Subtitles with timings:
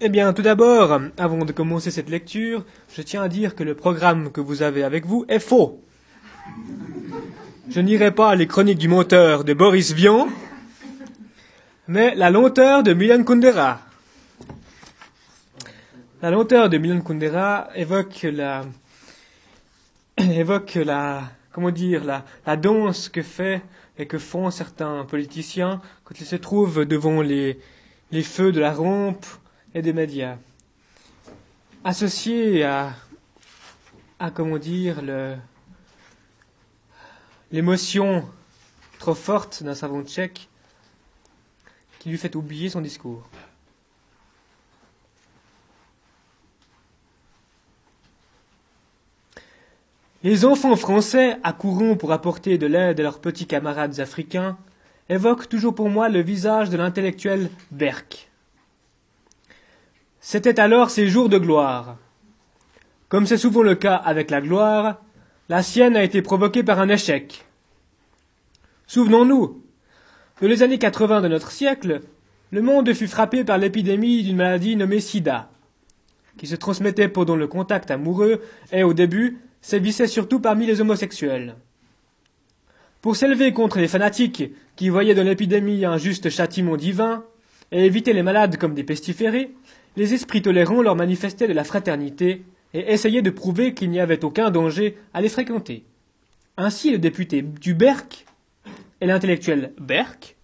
[0.00, 3.76] Eh bien, tout d'abord, avant de commencer cette lecture, je tiens à dire que le
[3.76, 5.84] programme que vous avez avec vous est faux.
[7.70, 10.26] Je n'irai pas les chroniques du monteur de Boris Vian,
[11.86, 13.82] mais la lenteur de Milan Kundera.
[16.22, 18.64] La lenteur de Milan Kundera évoque la,
[20.18, 21.22] évoque la,
[21.52, 23.62] comment dire, la, la danse que fait
[23.96, 27.60] et que font certains politiciens quand ils se trouvent devant les,
[28.10, 29.24] les feux de la rampe
[29.74, 30.38] et des médias.
[31.82, 32.94] Associé à,
[34.18, 35.02] à comment dire,
[37.52, 38.24] l'émotion
[38.98, 40.48] trop forte d'un savant tchèque
[41.98, 43.28] qui lui fait oublier son discours.
[50.22, 54.56] Les enfants français, accourant pour apporter de l'aide à leurs petits camarades africains,
[55.10, 58.30] évoquent toujours pour moi le visage de l'intellectuel Berck.
[60.26, 61.98] C'était alors ses jours de gloire.
[63.10, 65.02] Comme c'est souvent le cas avec la gloire,
[65.50, 67.44] la sienne a été provoquée par un échec.
[68.86, 69.62] Souvenons-nous,
[70.40, 72.00] dans les années 80 de notre siècle,
[72.52, 75.50] le monde fut frappé par l'épidémie d'une maladie nommée sida,
[76.38, 78.40] qui se transmettait pendant le contact amoureux
[78.72, 81.54] et, au début, sévissait surtout parmi les homosexuels.
[83.02, 87.24] Pour s'élever contre les fanatiques qui voyaient dans l'épidémie un juste châtiment divin,
[87.72, 89.54] et éviter les malades comme des pestiférés,
[89.96, 94.24] les esprits tolérants leur manifestaient de la fraternité et essayaient de prouver qu'il n'y avait
[94.24, 95.84] aucun danger à les fréquenter.
[96.56, 98.26] Ainsi, le député Duberck
[99.00, 100.36] et l'intellectuel Berck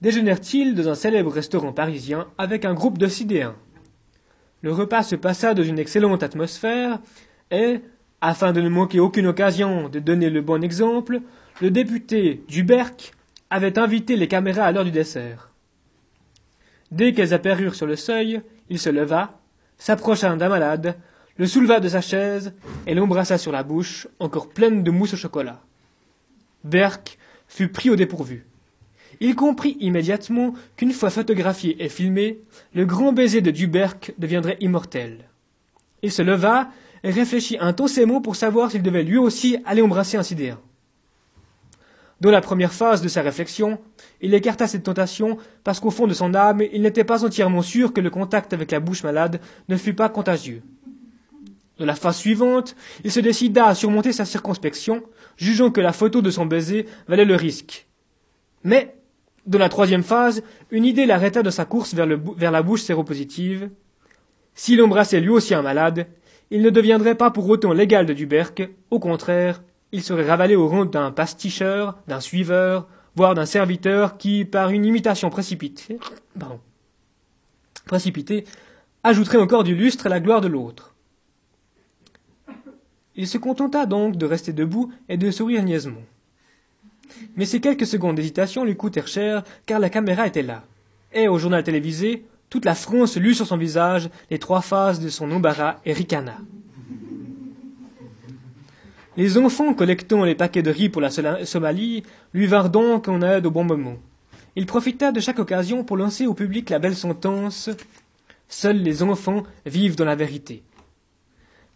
[0.00, 3.56] déjeunèrent-ils dans un célèbre restaurant parisien avec un groupe de sidéens.
[4.60, 6.98] Le repas se passa dans une excellente atmosphère
[7.50, 7.80] et,
[8.20, 11.20] afin de ne manquer aucune occasion de donner le bon exemple,
[11.60, 13.12] le député Duberck
[13.54, 15.52] avait invité les caméras à l'heure du dessert.
[16.90, 19.38] Dès qu'elles apparurent sur le seuil, il se leva,
[19.78, 20.96] s'approcha d'un malade,
[21.36, 22.52] le souleva de sa chaise
[22.88, 25.60] et l'embrassa sur la bouche, encore pleine de mousse au chocolat.
[26.64, 28.44] Berck fut pris au dépourvu.
[29.20, 32.40] Il comprit immédiatement qu'une fois photographié et filmé,
[32.74, 35.28] le grand baiser de Duberck deviendrait immortel.
[36.02, 36.70] Il se leva
[37.04, 40.58] et réfléchit intensément pour savoir s'il devait lui aussi aller embrasser un sidéen.
[42.24, 43.78] Dans la première phase de sa réflexion,
[44.22, 47.92] il écarta cette tentation parce qu'au fond de son âme, il n'était pas entièrement sûr
[47.92, 50.62] que le contact avec la bouche malade ne fût pas contagieux.
[51.78, 55.02] Dans la phase suivante, il se décida à surmonter sa circonspection,
[55.36, 57.88] jugeant que la photo de son baiser valait le risque.
[58.62, 58.96] Mais,
[59.44, 62.08] dans la troisième phase, une idée l'arrêta de sa course vers,
[62.38, 63.68] vers la bouche séropositive.
[64.54, 66.06] S'il embrassait lui aussi un malade,
[66.50, 69.60] il ne deviendrait pas pour autant l'égal de Duberck, au contraire,
[69.94, 74.84] il serait ravalé au rang d'un pasticheur, d'un suiveur, voire d'un serviteur qui, par une
[74.84, 76.00] imitation précipitée,
[77.86, 78.44] précipitée,
[79.04, 80.96] ajouterait encore du lustre à la gloire de l'autre.
[83.14, 86.02] Il se contenta donc de rester debout et de sourire niaisement.
[87.36, 90.64] Mais ces quelques secondes d'hésitation lui coûtèrent cher, car la caméra était là.
[91.12, 95.08] Et au journal télévisé, toute la France lut sur son visage les trois phases de
[95.08, 96.38] son embarras et ricana.
[99.16, 102.02] Les enfants collectant les paquets de riz pour la Somalie
[102.32, 103.96] lui vinrent donc en aide au bon moment.
[104.56, 107.70] Il profita de chaque occasion pour lancer au public la belle sentence
[108.48, 110.64] Seuls les enfants vivent dans la vérité.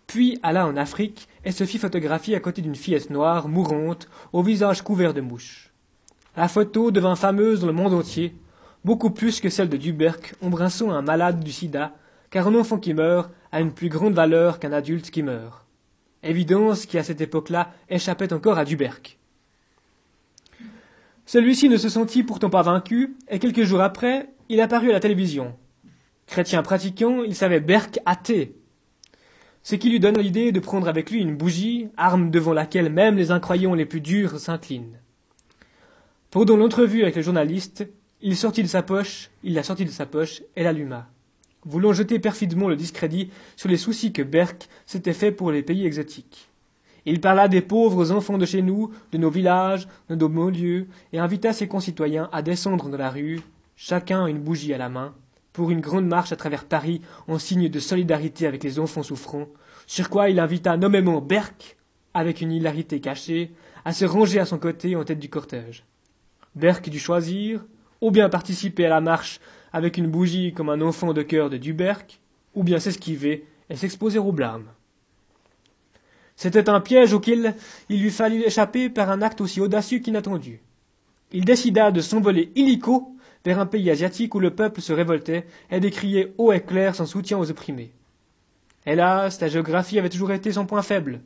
[0.08, 4.42] Puis alla en Afrique et se fit photographier à côté d'une fillette noire, mourante, au
[4.42, 5.72] visage couvert de mouches.
[6.36, 8.34] La photo devint fameuse dans le monde entier,
[8.84, 11.94] beaucoup plus que celle de Duberck embrassant un malade du sida,
[12.30, 15.67] car un enfant qui meurt a une plus grande valeur qu'un adulte qui meurt
[16.22, 19.18] évidence qui à cette époque-là échappait encore à Duberck.
[21.26, 25.00] Celui-ci ne se sentit pourtant pas vaincu, et quelques jours après, il apparut à la
[25.00, 25.54] télévision.
[26.26, 28.54] Chrétien pratiquant, il savait Berck athée,
[29.62, 33.16] ce qui lui donne l'idée de prendre avec lui une bougie, arme devant laquelle même
[33.16, 34.98] les incroyants les plus durs s'inclinent.
[36.30, 37.86] Pendant l'entrevue avec le journaliste,
[38.22, 41.10] il sortit de sa poche, il la sortit de sa poche et l'alluma
[41.68, 45.86] voulant jeter perfidement le discrédit sur les soucis que Berck s'était fait pour les pays
[45.86, 46.48] exotiques.
[47.04, 50.88] Il parla des pauvres enfants de chez nous, de nos villages, de nos beaux lieux,
[51.12, 53.40] et invita ses concitoyens à descendre dans la rue,
[53.76, 55.14] chacun une bougie à la main,
[55.52, 59.48] pour une grande marche à travers Paris en signe de solidarité avec les enfants souffrants,
[59.86, 61.76] sur quoi il invita nommément Berck,
[62.14, 63.52] avec une hilarité cachée,
[63.84, 65.84] à se ranger à son côté en tête du cortège.
[66.54, 67.64] Berck dut choisir,
[68.00, 69.40] ou bien participer à la marche
[69.72, 72.20] avec une bougie comme un enfant de cœur de Duberck,
[72.54, 74.66] ou bien s'esquiver et s'exposer au blâme.
[76.36, 77.54] C'était un piège auquel
[77.88, 80.60] il lui fallut échapper par un acte aussi audacieux qu'inattendu.
[81.32, 85.80] Il décida de s'envoler illico vers un pays asiatique où le peuple se révoltait et
[85.80, 87.92] décriait haut et clair son soutien aux opprimés.
[88.86, 91.20] Hélas, la géographie avait toujours été son point faible.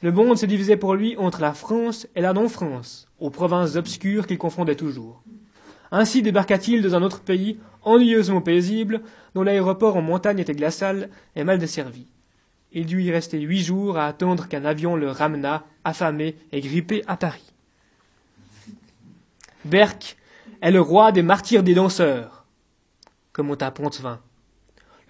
[0.00, 4.26] Le monde se divisait pour lui entre la France et la non-France, aux provinces obscures
[4.26, 5.21] qu'il confondait toujours.
[5.94, 9.02] Ainsi débarqua-t-il dans un autre pays, ennuyeusement paisible,
[9.34, 12.06] dont l'aéroport en montagne était glacial et mal desservi.
[12.72, 17.04] Il dut y rester huit jours à attendre qu'un avion le ramenât, affamé et grippé,
[17.06, 17.52] à Paris.
[19.66, 20.16] Berck
[20.62, 22.46] est le roi des martyrs des danseurs,
[23.34, 24.18] commenta Pontevin.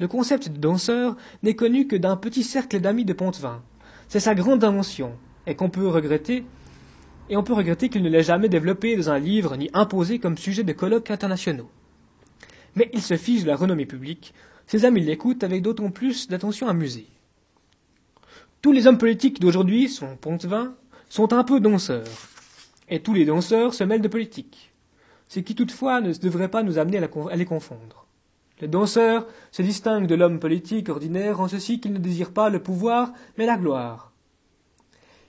[0.00, 3.62] Le concept de danseur n'est connu que d'un petit cercle d'amis de Pontevin.
[4.08, 6.44] C'est sa grande invention, et qu'on peut regretter,
[7.32, 10.36] et on peut regretter qu'il ne l'ait jamais développé dans un livre ni imposé comme
[10.36, 11.70] sujet de colloques internationaux.
[12.76, 14.34] Mais il se fiche de la renommée publique,
[14.66, 17.06] ses amis l'écoutent avec d'autant plus d'attention amusée.
[18.60, 20.74] Tous les hommes politiques d'aujourd'hui, sont Pontevin,
[21.08, 22.04] sont un peu danseurs,
[22.90, 24.70] et tous les danseurs se mêlent de politique,
[25.28, 28.06] ce qui toutefois ne devrait pas nous amener à les confondre.
[28.60, 32.62] Le danseur se distingue de l'homme politique ordinaire en ceci qu'il ne désire pas le
[32.62, 34.11] pouvoir, mais la gloire.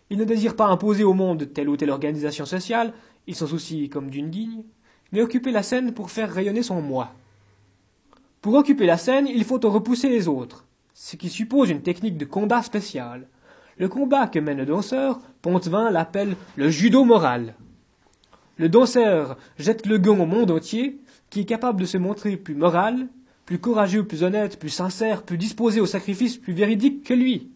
[0.10, 2.94] Il ne désire pas imposer au monde telle ou telle organisation sociale,
[3.28, 4.64] il s'en soucie comme d'une digne,
[5.12, 7.14] mais occuper la scène pour faire rayonner son moi.
[8.42, 12.18] Pour occuper la scène, il faut en repousser les autres, ce qui suppose une technique
[12.18, 13.28] de combat spéciale.
[13.78, 17.56] Le combat que mène le danseur, Pontevin l'appelle le judo moral.
[18.58, 22.54] Le danseur jette le gant au monde entier, qui est capable de se montrer plus
[22.54, 23.08] moral,
[23.46, 27.50] plus courageux, plus honnête, plus sincère, plus disposé au sacrifice, plus véridique que lui.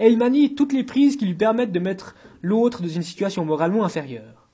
[0.00, 3.44] Et il manie toutes les prises qui lui permettent de mettre l'autre dans une situation
[3.44, 4.48] moralement inférieure.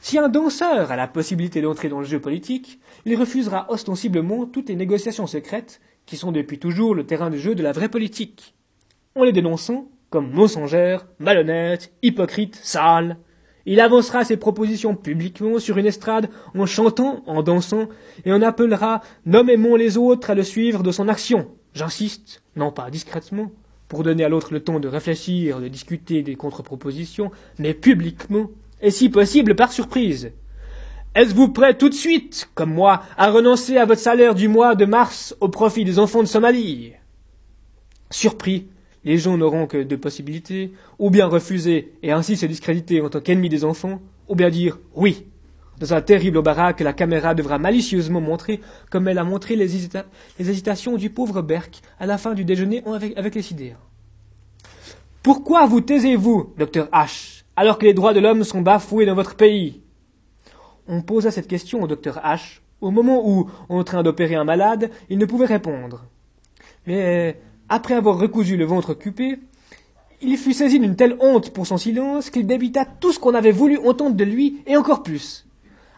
[0.00, 4.68] Si un danseur a la possibilité d'entrer dans le jeu politique, il refusera ostensiblement toutes
[4.68, 8.54] les négociations secrètes qui sont depuis toujours le terrain de jeu de la vraie politique.
[9.14, 13.18] En les dénonçant comme mensongères, malhonnêtes, hypocrites, sales,
[13.66, 17.88] il avancera ses propositions publiquement sur une estrade en chantant, en dansant,
[18.24, 21.48] et on appellera nommément les autres à le suivre de son action.
[21.74, 23.52] J'insiste, non pas discrètement,
[23.88, 28.50] pour donner à l'autre le temps de réfléchir, de discuter des contre-propositions, mais publiquement,
[28.80, 30.32] et si possible par surprise.
[31.14, 34.84] Êtes-vous prêt tout de suite, comme moi, à renoncer à votre salaire du mois de
[34.84, 36.92] mars au profit des enfants de Somalie?
[38.10, 38.68] Surpris,
[39.04, 43.20] les gens n'auront que deux possibilités, ou bien refuser et ainsi se discréditer en tant
[43.20, 45.24] qu'ennemi des enfants, ou bien dire oui.
[45.80, 48.60] Dans un terrible embarras que la caméra devra malicieusement montrer,
[48.90, 49.88] comme elle a montré les,
[50.40, 52.82] hésitations du pauvre Berk à la fin du déjeuner
[53.16, 53.78] avec, les sidéens.
[55.22, 59.36] Pourquoi vous taisez-vous, docteur H, alors que les droits de l'homme sont bafoués dans votre
[59.36, 59.82] pays?
[60.88, 64.90] On posa cette question au docteur H au moment où, en train d'opérer un malade,
[65.10, 66.04] il ne pouvait répondre.
[66.86, 69.38] Mais après avoir recousu le ventre occupé,
[70.20, 73.52] il fut saisi d'une telle honte pour son silence qu'il débita tout ce qu'on avait
[73.52, 75.47] voulu entendre de lui et encore plus.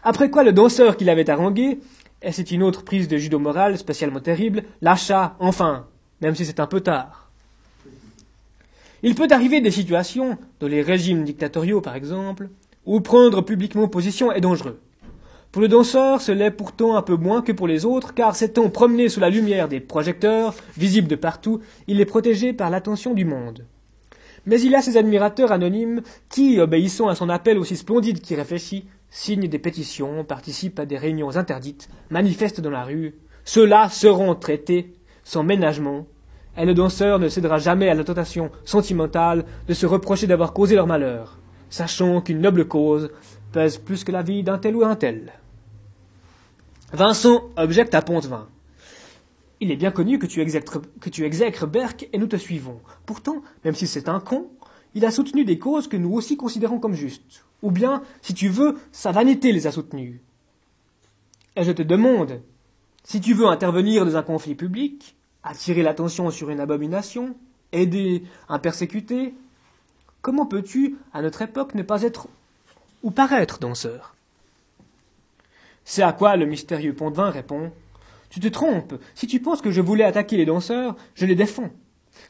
[0.03, 1.79] Après quoi le danseur qui l'avait harangué,
[2.23, 5.87] et c'est une autre prise de judo moral spécialement terrible, lâcha enfin,
[6.21, 7.29] même si c'est un peu tard.
[9.03, 12.49] Il peut arriver des situations, dans les régimes dictatoriaux par exemple,
[12.85, 14.79] où prendre publiquement position est dangereux.
[15.51, 18.69] Pour le danseur, ce l'est pourtant un peu moins que pour les autres, car s'étant
[18.69, 23.25] promené sous la lumière des projecteurs, visible de partout, il est protégé par l'attention du
[23.25, 23.65] monde.
[24.45, 28.85] Mais il a ses admirateurs anonymes qui, obéissant à son appel aussi splendide qu'il réfléchit,
[29.11, 33.13] signent des pétitions, participent à des réunions interdites, manifestent dans la rue.
[33.43, 34.93] Ceux-là seront traités
[35.23, 36.07] sans ménagement,
[36.57, 40.75] et le danseur ne cédera jamais à la tentation sentimentale de se reprocher d'avoir causé
[40.75, 41.37] leur malheur,
[41.69, 43.11] sachant qu'une noble cause
[43.51, 45.33] pèse plus que la vie d'un tel ou un tel.
[46.93, 48.47] Vincent objecte à Pontevin.
[49.59, 52.79] Il est bien connu que tu, exècres, que tu exècres Berck et nous te suivons.
[53.05, 54.49] Pourtant, même si c'est un con,
[54.93, 57.45] il a soutenu des causes que nous aussi considérons comme justes.
[57.61, 60.21] Ou bien, si tu veux, sa vanité les a soutenues.
[61.55, 62.41] Et je te demande,
[63.03, 67.35] si tu veux intervenir dans un conflit public, attirer l'attention sur une abomination,
[67.71, 69.33] aider un persécuté,
[70.21, 72.27] comment peux-tu, à notre époque, ne pas être
[73.03, 74.15] ou paraître danseur?
[75.83, 77.71] C'est à quoi le mystérieux Pontevin répond
[78.29, 78.93] Tu te trompes.
[79.15, 81.71] Si tu penses que je voulais attaquer les danseurs, je les défends.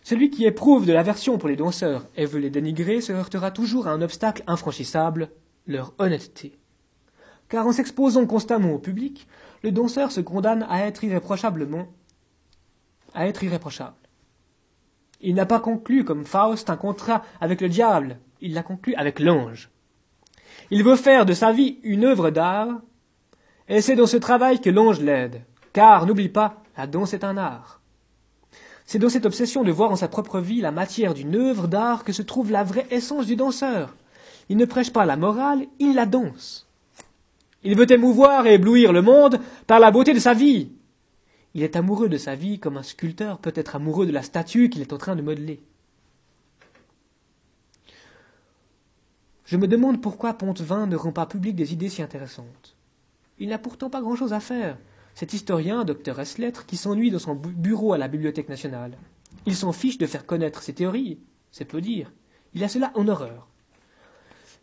[0.03, 3.87] Celui qui éprouve de l'aversion pour les danseurs et veut les dénigrer se heurtera toujours
[3.87, 5.31] à un obstacle infranchissable,
[5.67, 6.57] leur honnêteté.
[7.49, 9.27] Car en s'exposant constamment au public,
[9.63, 11.87] le danseur se condamne à être irréprochablement
[13.13, 13.95] à être irréprochable.
[15.19, 19.19] Il n'a pas conclu comme Faust un contrat avec le diable, il l'a conclu avec
[19.19, 19.69] l'ange.
[20.71, 22.81] Il veut faire de sa vie une œuvre d'art
[23.67, 25.43] et c'est dans ce travail que l'ange l'aide.
[25.73, 27.80] Car, n'oublie pas, la danse est un art.
[28.91, 32.03] C'est dans cette obsession de voir en sa propre vie la matière d'une œuvre d'art
[32.03, 33.95] que se trouve la vraie essence du danseur.
[34.49, 36.67] Il ne prêche pas la morale, il la danse.
[37.63, 40.73] Il veut émouvoir et éblouir le monde par la beauté de sa vie.
[41.53, 44.69] Il est amoureux de sa vie comme un sculpteur peut être amoureux de la statue
[44.69, 45.63] qu'il est en train de modeler.
[49.45, 52.75] Je me demande pourquoi Pontevin ne rend pas public des idées si intéressantes.
[53.39, 54.75] Il n'a pourtant pas grand-chose à faire,
[55.15, 58.97] cet historien, docteur S-lettres, qui s'ennuie dans son bureau à la Bibliothèque nationale.
[59.45, 61.19] Il s'en fiche de faire connaître ses théories,
[61.51, 62.11] c'est peu dire.
[62.53, 63.47] Il a cela en horreur.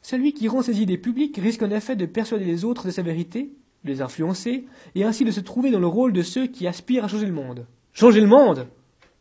[0.03, 3.03] Celui qui rend ses idées publiques risque en effet de persuader les autres de sa
[3.03, 3.53] vérité,
[3.85, 7.05] de les influencer, et ainsi de se trouver dans le rôle de ceux qui aspirent
[7.05, 7.67] à changer le monde.
[7.93, 8.69] Changer le monde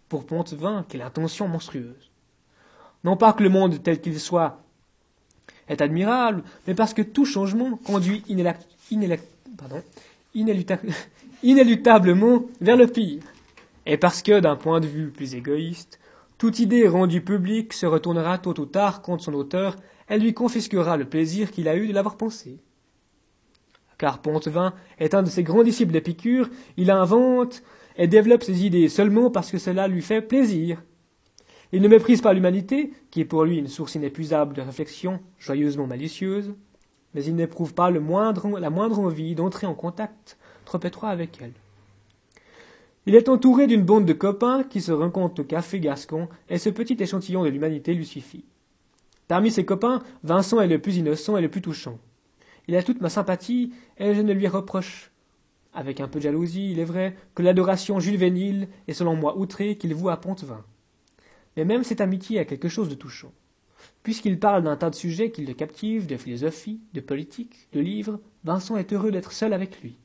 [0.10, 2.12] Pour Pontevin, quelle intention monstrueuse.
[3.04, 4.64] Non pas que le monde tel qu'il soit
[5.68, 8.24] est admirable, mais parce que tout changement conduit
[11.44, 13.24] inéluctablement vers le pire.
[13.86, 16.00] Et parce que, d'un point de vue plus égoïste,
[16.38, 19.76] toute idée rendue publique se retournera tôt ou tard contre son auteur,
[20.08, 22.60] elle lui confisquera le plaisir qu'il a eu de l'avoir pensée.
[23.98, 27.64] Car Pontevin est un de ses grands disciples d'Épicure, il invente
[27.98, 30.84] et développe ses idées seulement parce que cela lui fait plaisir.
[31.72, 35.88] Il ne méprise pas l'humanité, qui est pour lui une source inépuisable de réflexions joyeusement
[35.88, 36.54] malicieuses,
[37.14, 41.54] mais il n'éprouve pas la moindre envie d'entrer en contact trop étroit avec elle.
[43.06, 46.70] Il est entouré d'une bande de copains qui se rencontrent au café Gascon, et ce
[46.70, 48.44] petit échantillon de l'humanité lui suffit.
[49.30, 52.00] Parmi ses copains, Vincent est le plus innocent et le plus touchant.
[52.68, 55.12] Il a toute ma sympathie, et je ne lui reproche,
[55.74, 59.78] avec un peu de jalousie, il est vrai, que l'adoration juvénile est selon moi outrée
[59.78, 60.66] qu'il voue à Pontevin.
[61.56, 63.32] Mais même cette amitié a quelque chose de touchant.
[64.04, 68.20] Puisqu'il parle d'un tas de sujets qui le captivent, de philosophie, de politique, de livres,
[68.44, 69.98] Vincent est heureux d'être seul avec lui.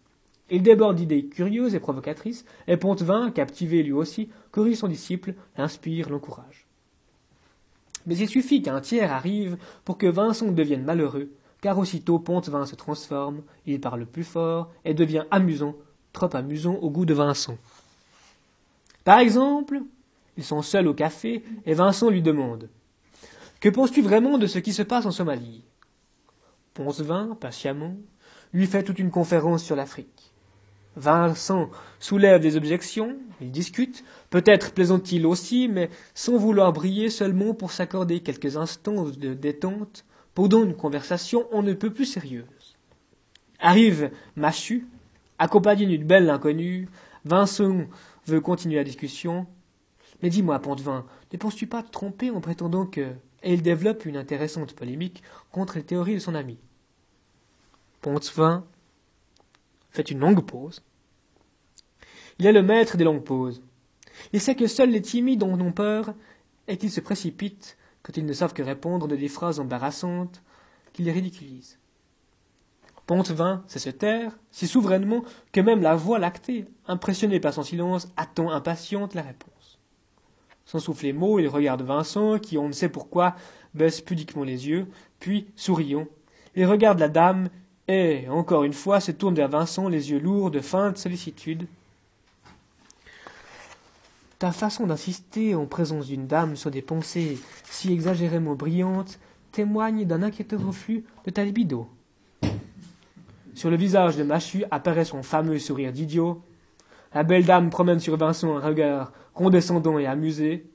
[0.51, 6.11] Il déborde d'idées curieuses et provocatrices, et Pontevin, captivé lui aussi, corrige son disciple, l'inspire,
[6.11, 6.67] l'encourage.
[8.07, 12.75] Mais il suffit qu'un tiers arrive pour que Vincent devienne malheureux, car aussitôt Pontevin se
[12.75, 15.77] transforme, il parle plus fort et devient amusant,
[16.13, 17.57] trop amusant au goût de Vincent.
[19.05, 19.81] Par exemple,
[20.37, 22.69] ils sont seuls au café et Vincent lui demande
[23.63, 25.63] Que penses-tu vraiment de ce qui se passe en Somalie?
[26.75, 27.95] Poncevin, patiemment,
[28.53, 30.33] lui fait toute une conférence sur l'Afrique.
[30.97, 37.71] Vincent soulève des objections, il discute, peut-être plaisante-t-il aussi, mais sans vouloir briller seulement pour
[37.71, 40.05] s'accorder quelques instants de détente
[40.35, 42.77] pendant une conversation on ne peut plus sérieuse.
[43.61, 44.89] Arrive Machu,
[45.39, 46.89] accompagné d'une belle inconnue,
[47.25, 47.87] Vincent
[48.27, 49.47] veut continuer la discussion,
[50.21, 53.07] mais dis-moi, Pontevin, ne penses-tu pas te tromper en prétendant que.
[53.43, 56.59] Et il développe une intéressante polémique contre les théories de son ami.
[58.01, 58.65] Pontevin
[59.91, 60.83] fait une longue pause.
[62.39, 63.63] Il est le maître des longues pauses.
[64.33, 66.15] Il sait que seuls les timides en ont peur
[66.69, 70.43] et qu'ils se précipitent quand ils ne savent que répondre de des phrases embarrassantes
[70.93, 71.79] qui les ridiculisent.
[73.07, 78.09] Pontevin sait se taire si souverainement que même la voix lactée, impressionnée par son silence,
[78.17, 79.52] attend impatiente la réponse.
[80.65, 83.35] Sans souffler mot, il regarde Vincent, qui, on ne sait pourquoi,
[83.75, 84.87] baisse pudiquement les yeux,
[85.21, 86.07] puis, souriant,
[86.55, 87.49] il regarde la dame,
[87.89, 91.67] et, encore une fois, se tourne vers Vincent, les yeux lourds de feinte sollicitude.
[94.39, 99.21] Ta façon d'insister en présence d'une dame sur des pensées si exagérément brillantes
[99.53, 101.87] témoigne d'un inquiétant reflux de ta libido.
[103.55, 106.43] Sur le visage de Machu apparaît son fameux sourire d'idiot.
[107.15, 110.67] La belle dame promène sur Vincent un regard condescendant et amusé,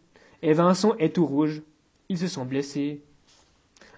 [0.41, 1.63] et Vincent est tout rouge.
[2.09, 3.01] Il se sent blessé.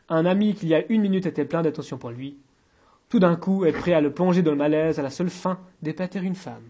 [0.07, 2.37] Un ami qui il y a une minute était plein d'attention pour lui,
[3.09, 5.59] tout d'un coup est prêt à le plonger dans le malaise à la seule fin
[5.81, 6.69] d'épater une femme.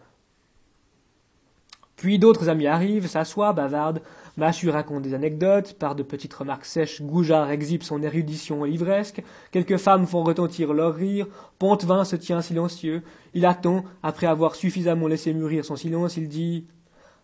[1.99, 4.01] Puis d'autres amis arrivent, s'assoient, bavardent,
[4.37, 9.75] Machu raconte des anecdotes, par de petites remarques sèches, Goujard exhibe son érudition livresque, quelques
[9.75, 11.27] femmes font retentir leur rire,
[11.57, 13.03] Pontevin se tient silencieux,
[13.33, 16.67] il attend, après avoir suffisamment laissé mûrir son silence, il dit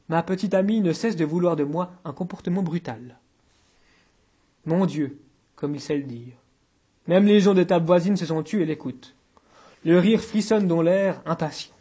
[0.10, 3.17] Ma petite amie ne cesse de vouloir de moi un comportement brutal.
[4.65, 5.22] Mon Dieu,
[5.55, 6.34] comme il sait le dire.
[7.08, 9.15] Même les gens de table voisine se sont tus et l'écoutent.
[9.86, 11.75] Le rire frissonne dans l'air, impatient.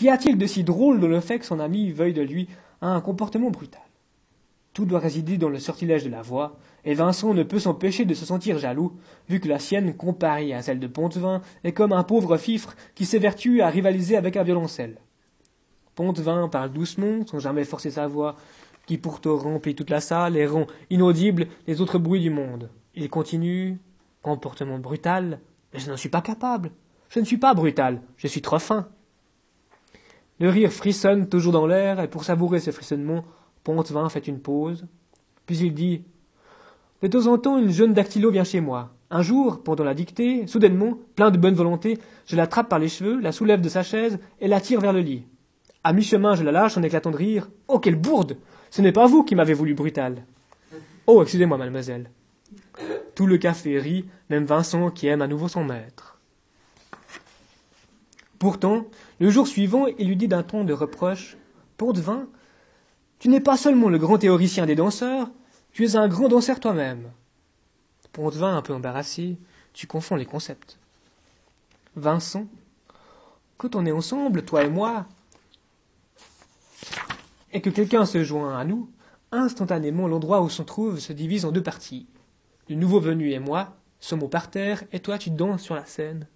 [0.00, 2.48] Qu'y a-t-il de si drôle dans le fait que son ami veuille de lui
[2.80, 3.82] un comportement brutal?
[4.72, 8.14] Tout doit résider dans le sortilège de la voix, et Vincent ne peut s'empêcher de
[8.14, 8.96] se sentir jaloux,
[9.28, 13.04] vu que la sienne, comparée à celle de Pontevin, est comme un pauvre fifre qui
[13.04, 14.96] s'évertue à rivaliser avec un violoncelle.
[15.96, 18.36] Pontevin parle doucement, sans jamais forcer sa voix,
[18.86, 22.70] qui pourtant remplit toute la salle et rend inaudibles les autres bruits du monde.
[22.94, 23.78] Il continue,
[24.22, 25.40] comportement brutal,
[25.74, 26.70] mais je n'en suis pas capable.
[27.10, 28.88] Je ne suis pas brutal, je suis trop fin.
[30.40, 33.24] Le rire frissonne toujours dans l'air, et pour savourer ce frissonnement,
[33.62, 34.86] Pontevin fait une pause,
[35.44, 36.02] puis il dit
[37.02, 38.94] De temps en temps, une jeune dactylo vient chez moi.
[39.10, 43.20] Un jour, pendant la dictée, soudainement, plein de bonne volonté, je l'attrape par les cheveux,
[43.20, 45.26] la soulève de sa chaise et la tire vers le lit.
[45.84, 47.50] À mi-chemin, je la lâche en éclatant de rire.
[47.68, 48.36] Oh, quelle bourde
[48.70, 50.24] Ce n'est pas vous qui m'avez voulu brutal.
[51.06, 52.10] Oh, excusez-moi, mademoiselle.
[53.14, 56.19] Tout le café rit, même Vincent qui aime à nouveau son maître.
[58.40, 58.86] Pourtant,
[59.20, 61.36] le jour suivant, il lui dit d'un ton de reproche
[61.76, 62.26] Pontevin,
[63.18, 65.30] tu n'es pas seulement le grand théoricien des danseurs,
[65.72, 67.12] tu es un grand danseur toi-même.
[68.12, 69.38] Pontevin, un peu embarrassé,
[69.74, 70.78] tu confonds les concepts.
[71.96, 72.46] Vincent,
[73.58, 75.06] quand on est ensemble, toi et moi,
[77.52, 78.90] et que quelqu'un se joint à nous,
[79.32, 82.06] instantanément l'endroit où s'on trouve se divise en deux parties.
[82.70, 86.26] Le nouveau venu et moi sommes au parterre, et toi tu danses sur la scène.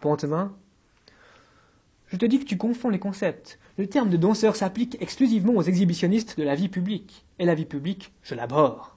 [0.00, 0.52] Pontevin,
[2.08, 3.58] je te dis que tu confonds les concepts.
[3.78, 7.64] Le terme de danseur s'applique exclusivement aux exhibitionnistes de la vie publique, et la vie
[7.64, 8.96] publique, je l'abhorre.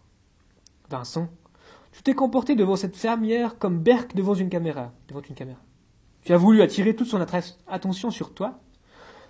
[0.90, 1.30] Vincent,
[1.92, 4.94] tu t'es comporté devant cette fermière comme Berck devant une caméra.
[5.08, 5.60] Devant une caméra.
[6.24, 7.26] Tu as voulu attirer toute son
[7.68, 8.60] attention sur toi.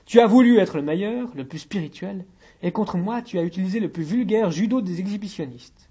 [0.05, 2.25] Tu as voulu être le meilleur, le plus spirituel,
[2.61, 5.89] et contre moi tu as utilisé le plus vulgaire judo des exhibitionnistes.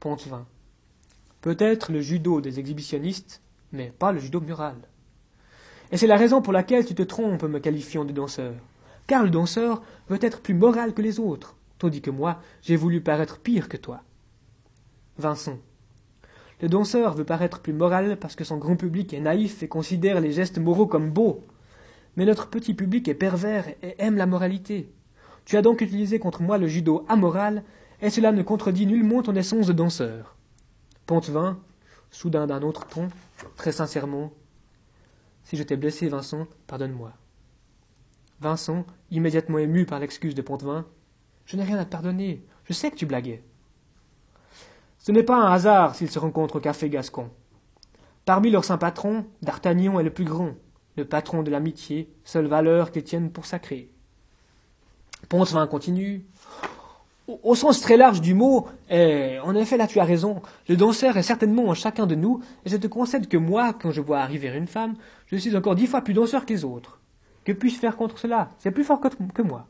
[0.00, 0.46] Pontevin.
[1.42, 4.76] Peut-être le judo des exhibitionnistes, mais pas le judo mural.
[5.92, 8.54] Et c'est la raison pour laquelle tu te trompes me qualifiant de danseur.
[9.06, 13.00] Car le danseur veut être plus moral que les autres, tandis que moi, j'ai voulu
[13.00, 14.02] paraître pire que toi.
[15.18, 15.58] Vincent.
[16.60, 20.20] Le danseur veut paraître plus moral parce que son grand public est naïf et considère
[20.20, 21.44] les gestes moraux comme beaux.
[22.16, 24.90] Mais notre petit public est pervers et aime la moralité.
[25.44, 27.62] Tu as donc utilisé contre moi le judo amoral,
[28.02, 30.34] et cela ne contredit nullement ton essence de danseur.
[31.06, 31.58] Pontevin,
[32.10, 33.08] soudain d'un autre ton,
[33.56, 34.32] très sincèrement.
[35.46, 37.12] Si je t'ai blessé, Vincent, pardonne-moi.
[38.40, 40.84] Vincent, immédiatement ému par l'excuse de Pontevin,
[41.44, 43.44] je n'ai rien à te pardonner, je sais que tu blaguais.
[44.98, 47.30] Ce n'est pas un hasard s'ils se rencontrent au café Gascon.
[48.24, 50.54] Parmi leurs saints patrons, D'Artagnan est le plus grand,
[50.96, 53.92] le patron de l'amitié, seule valeur qu'ils tiennent pour sacrée.
[55.28, 56.26] Pontevin continue.
[57.28, 61.16] Au, sens très large du mot, et en effet là tu as raison, le danseur
[61.16, 64.20] est certainement en chacun de nous, et je te concède que moi, quand je vois
[64.20, 64.94] arriver une femme,
[65.26, 67.00] je suis encore dix fois plus danseur que les autres.
[67.44, 68.50] Que puis-je faire contre cela?
[68.58, 69.66] C'est plus fort que, que moi.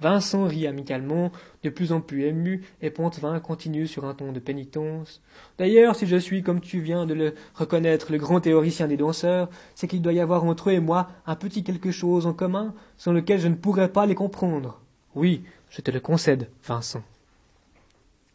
[0.00, 1.32] Vincent rit amicalement,
[1.64, 5.20] de plus en plus ému, et Pontevin continue sur un ton de pénitence.
[5.58, 9.48] D'ailleurs, si je suis, comme tu viens de le reconnaître, le grand théoricien des danseurs,
[9.74, 12.74] c'est qu'il doit y avoir entre eux et moi un petit quelque chose en commun,
[12.96, 14.80] sans lequel je ne pourrais pas les comprendre.
[15.16, 17.02] Oui, je te le concède, Vincent.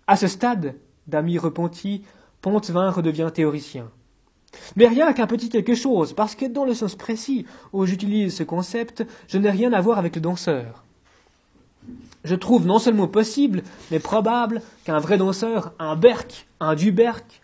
[0.08, 0.76] À ce stade,
[1.08, 2.04] d'amis repenti,
[2.42, 3.90] Pontevin redevient théoricien.
[4.76, 8.44] Mais rien qu'un petit quelque chose, parce que dans le sens précis où j'utilise ce
[8.44, 10.84] concept, je n'ai rien à voir avec le danseur.
[12.24, 17.42] Je trouve non seulement possible, mais probable qu'un vrai danseur, un Berck, un Duberck,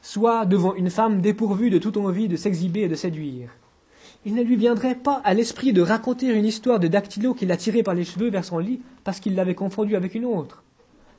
[0.00, 3.50] soit devant une femme dépourvue de toute envie de s'exhiber et de séduire.
[4.24, 7.56] Il ne lui viendrait pas à l'esprit de raconter une histoire de dactylo qu'il a
[7.56, 10.62] tiré par les cheveux vers son lit parce qu'il l'avait confondu avec une autre.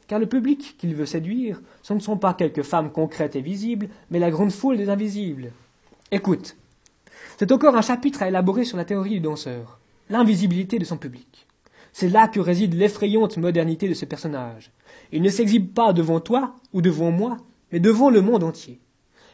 [0.08, 3.89] Car le public qu'il veut séduire, ce ne sont pas quelques femmes concrètes et visibles,
[4.10, 5.52] mais la grande foule des invisibles.
[6.12, 6.56] Écoute,
[7.38, 11.48] c'est encore un chapitre à élaborer sur la théorie du danseur, l'invisibilité de son public.
[11.92, 14.72] C'est là que réside l'effrayante modernité de ce personnage.
[15.12, 17.38] Il ne s'exhibe pas devant toi ou devant moi,
[17.72, 18.80] mais devant le monde entier.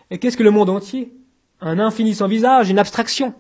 [0.10, 1.14] Et qu'est-ce que le monde entier?
[1.62, 3.34] Un infini sans visage, une abstraction.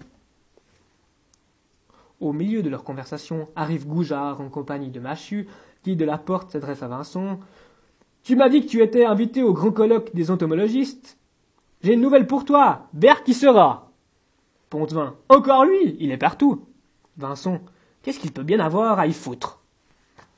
[2.19, 5.47] Au milieu de leur conversation arrive Goujard en compagnie de Machu,
[5.83, 7.39] qui de la porte s'adresse à Vincent.
[8.23, 11.17] Tu m'as dit que tu étais invité au grand colloque des entomologistes.
[11.81, 12.87] J'ai une nouvelle pour toi.
[12.91, 13.91] Berck qui sera.
[14.69, 15.15] Pontevin.
[15.29, 16.65] Encore lui, il est partout.
[17.17, 17.59] Vincent.
[18.03, 19.61] Qu'est-ce qu'il peut bien avoir à y foutre?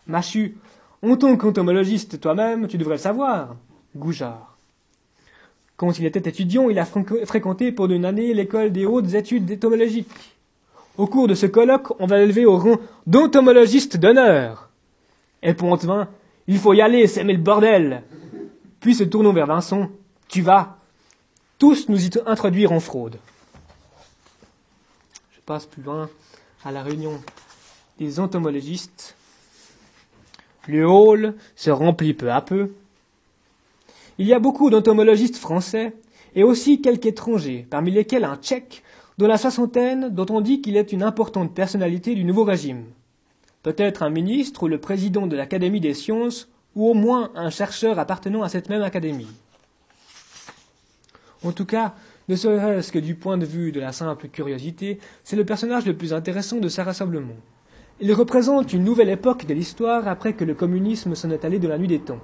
[0.06, 0.58] Machu,
[1.02, 3.56] en tant qu'entomologiste toi-même, tu devrais le savoir.
[3.96, 4.58] Goujard.
[5.78, 10.38] Quand il était étudiant, il a fréquenté pour une année l'école des hautes études entomologiques.
[10.98, 12.78] Au cours de ce colloque, on va l'élever au rang
[13.08, 14.70] d'entomologiste d'honneur.
[15.42, 16.08] Et Pontevin,
[16.48, 18.04] il faut y aller, c'est le bordel.
[18.80, 19.90] Puis se tournant vers Vincent,
[20.28, 20.78] tu vas
[21.58, 23.18] tous nous y introduire en fraude.
[25.36, 26.10] Je passe plus loin
[26.64, 27.22] à la réunion
[27.98, 29.16] des entomologistes.
[30.68, 32.72] Le hall se remplit peu à peu.
[34.18, 35.94] Il y a beaucoup d'entomologistes français
[36.36, 38.84] et aussi quelques étrangers, parmi lesquels un tchèque
[39.22, 42.86] de la soixantaine dont on dit qu'il est une importante personnalité du nouveau régime.
[43.62, 48.00] Peut-être un ministre ou le président de l'Académie des sciences ou au moins un chercheur
[48.00, 49.28] appartenant à cette même académie.
[51.44, 51.94] En tout cas,
[52.30, 55.96] ne serait-ce que du point de vue de la simple curiosité, c'est le personnage le
[55.96, 57.38] plus intéressant de ce rassemblement.
[58.00, 61.68] Il représente une nouvelle époque de l'histoire après que le communisme s'en est allé de
[61.68, 62.22] la nuit des temps.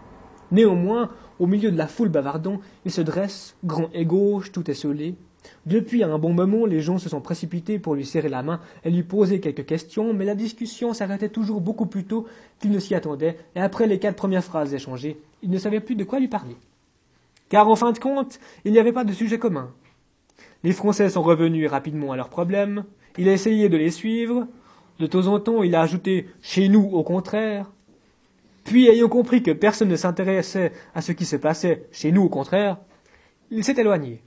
[0.52, 5.16] Néanmoins, Au milieu de la foule bavardant, il se dresse, grand et gauche, tout esselé.
[5.66, 8.90] Depuis un bon moment, les gens se sont précipités pour lui serrer la main et
[8.90, 12.28] lui poser quelques questions, mais la discussion s'arrêtait toujours beaucoup plus tôt
[12.60, 15.96] qu'il ne s'y attendait, et après les quatre premières phrases échangées, il ne savait plus
[15.96, 16.56] de quoi lui parler.
[17.50, 19.72] Car en fin de compte, il n'y avait pas de sujet commun.
[20.64, 22.84] Les Français sont revenus rapidement à leurs problèmes,
[23.18, 24.48] il a essayé de les suivre,
[25.00, 27.72] de temps en temps il a ajouté chez nous au contraire,
[28.64, 32.30] puis ayant compris que personne ne s'intéressait à ce qui se passait chez nous au
[32.30, 32.78] contraire,
[33.50, 34.22] il s'est éloigné.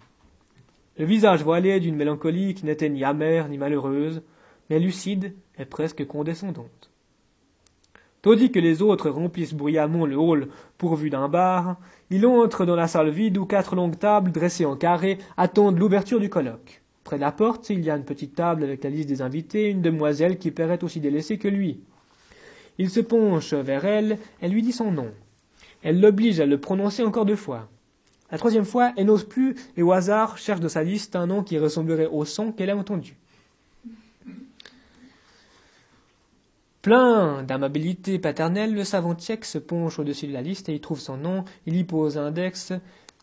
[1.01, 4.21] Le visage voilé d'une mélancolie qui n'était ni amère ni malheureuse,
[4.69, 6.91] mais lucide et presque condescendante.
[8.21, 11.79] Tandis que les autres remplissent bruyamment le hall pourvu d'un bar,
[12.11, 16.21] il entre dans la salle vide où quatre longues tables dressées en carré attendent l'ouverture
[16.21, 16.83] du colloque.
[17.03, 19.71] Près de la porte, il y a une petite table avec la liste des invités,
[19.71, 21.81] une demoiselle qui paraît aussi délaissée que lui.
[22.77, 25.09] Il se penche vers elle et lui dit son nom.
[25.83, 27.71] Elle l'oblige à le prononcer encore deux fois.
[28.31, 31.43] La troisième fois, elle n'ose plus et au hasard cherche dans sa liste un nom
[31.43, 33.17] qui ressemblerait au son qu'elle a entendu.
[36.83, 41.01] Plein d'amabilité paternelle, le savant tchèque se penche au-dessus de la liste et y trouve
[41.01, 41.45] son nom.
[41.67, 42.73] Il y pose l'index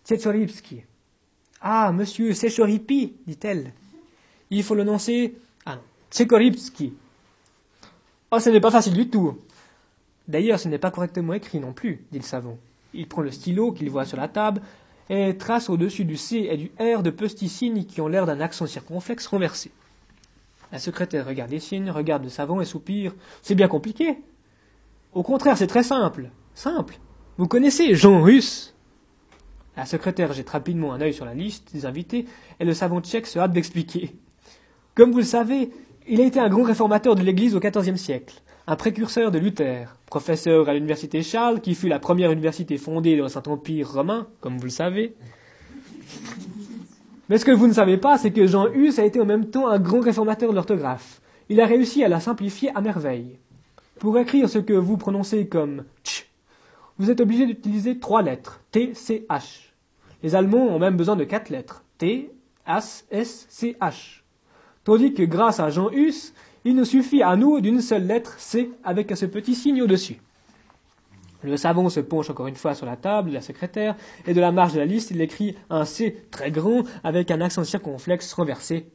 [0.06, 0.84] Tchetchoripski.
[1.62, 3.74] Ah, monsieur Sechoripi, dit-elle.
[4.52, 5.36] Il faut le noncer.
[5.65, 5.80] Ah
[6.12, 6.93] Tchekoripski.
[8.32, 9.38] Oh, ce n'est pas facile du tout.
[10.28, 12.58] D'ailleurs, ce n'est pas correctement écrit non plus, dit le savant.
[12.93, 14.62] Il prend le stylo qu'il voit sur la table
[15.10, 18.41] et trace au-dessus du C et du R de petits signes qui ont l'air d'un
[18.41, 19.72] accent circonflexe renversé.
[20.72, 23.13] La secrétaire regarde les signes, regarde le savant et soupire.
[23.41, 24.17] C'est bien compliqué.
[25.13, 26.30] Au contraire, c'est très simple.
[26.54, 27.00] Simple.
[27.38, 28.74] Vous connaissez Jean Russe?
[29.78, 32.26] La secrétaire jette rapidement un œil sur la liste des invités
[32.60, 34.15] et le savant tchèque se hâte d'expliquer.
[34.96, 35.72] Comme vous le savez,
[36.08, 39.95] il a été un grand réformateur de l'Église au XIVe siècle, un précurseur de Luther,
[40.08, 44.58] professeur à l'université Charles, qui fut la première université fondée dans le Saint-Empire romain, comme
[44.58, 45.15] vous le savez.
[47.30, 49.49] Mais ce que vous ne savez pas, c'est que Jean Hus a été en même
[49.49, 51.21] temps un grand réformateur de l'orthographe.
[51.47, 53.38] Il a réussi à la simplifier à merveille.
[53.99, 56.30] Pour écrire ce que vous prononcez comme ch,
[56.97, 59.71] vous êtes obligé d'utiliser trois lettres, T, C, H.
[60.23, 62.32] Les Allemands ont même besoin de quatre lettres, T,
[62.67, 64.23] S, S, C, H.
[64.84, 66.34] Tandis que grâce à Jean Hus,
[66.67, 70.17] il nous suffit à nous d'une seule lettre C avec ce petit signe au-dessus.
[71.41, 74.41] Le savant se penche encore une fois sur la table de la secrétaire, et de
[74.41, 78.34] la marge de la liste, il écrit un C très grand avec un accent circonflexe
[78.34, 78.86] renversé.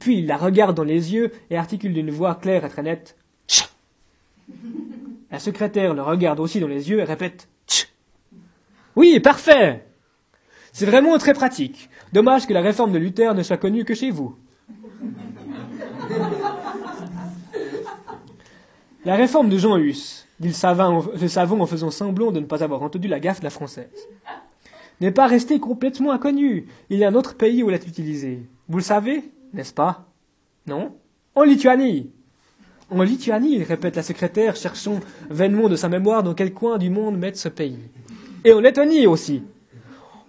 [0.00, 3.16] Puis il la regarde dans les yeux et articule d'une voix claire et très nette.
[5.30, 7.46] La secrétaire le regarde aussi dans les yeux et répète.
[8.96, 9.86] Oui, parfait.
[10.72, 11.88] C'est vraiment très pratique.
[12.12, 14.36] Dommage que la réforme de Luther ne soit connue que chez vous.
[19.08, 22.82] La réforme de Jean Hus, dit le savant, en faisant semblant de ne pas avoir
[22.82, 23.88] entendu la gaffe de la française,
[25.00, 26.66] n'est pas restée complètement inconnue.
[26.90, 28.42] Il y a un autre pays où elle est utilisée.
[28.68, 30.04] Vous le savez, n'est-ce pas?
[30.66, 30.94] Non?
[31.34, 32.10] En Lituanie
[32.90, 37.16] En Lituanie, répète la secrétaire, cherchant vainement de sa mémoire dans quel coin du monde
[37.16, 37.78] mettre ce pays.
[38.44, 39.42] Et en Lettonie aussi.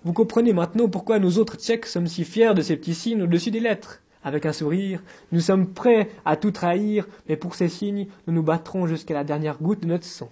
[0.06, 3.52] Vous comprenez maintenant pourquoi nous autres Tchèques sommes si fiers de ces petits signes au-dessus
[3.52, 5.02] des lettres avec un sourire,
[5.32, 9.24] nous sommes prêts à tout trahir, mais pour ces signes, nous nous battrons jusqu'à la
[9.24, 10.30] dernière goutte de notre sang.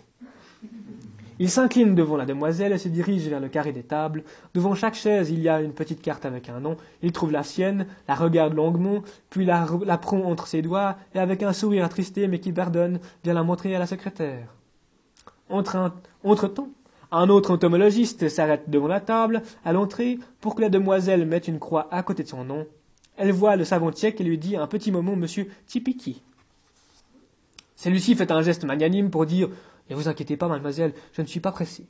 [1.40, 4.24] Il s'incline devant la demoiselle et se dirige vers le carré des tables.
[4.56, 6.78] Devant chaque chaise, il y a une petite carte avec un nom.
[7.04, 9.68] Il trouve la sienne, la regarde longuement, puis la,
[10.02, 13.76] prend entre ses doigts et avec un sourire attristé mais qui pardonne, vient la montrer
[13.76, 14.48] à la secrétaire.
[15.50, 15.92] Entre,
[16.24, 16.70] entre temps,
[17.12, 21.60] un autre entomologiste s'arrête devant la table, à l'entrée, pour que la demoiselle mette une
[21.60, 22.66] croix à côté de son nom.
[23.18, 26.22] Elle voit le savant tchèque et lui dit un petit moment Monsieur Tipiki.
[27.76, 29.50] Celui-ci fait un geste magnanime pour dire
[29.90, 31.86] Ne vous inquiétez pas, mademoiselle, je ne suis pas pressé.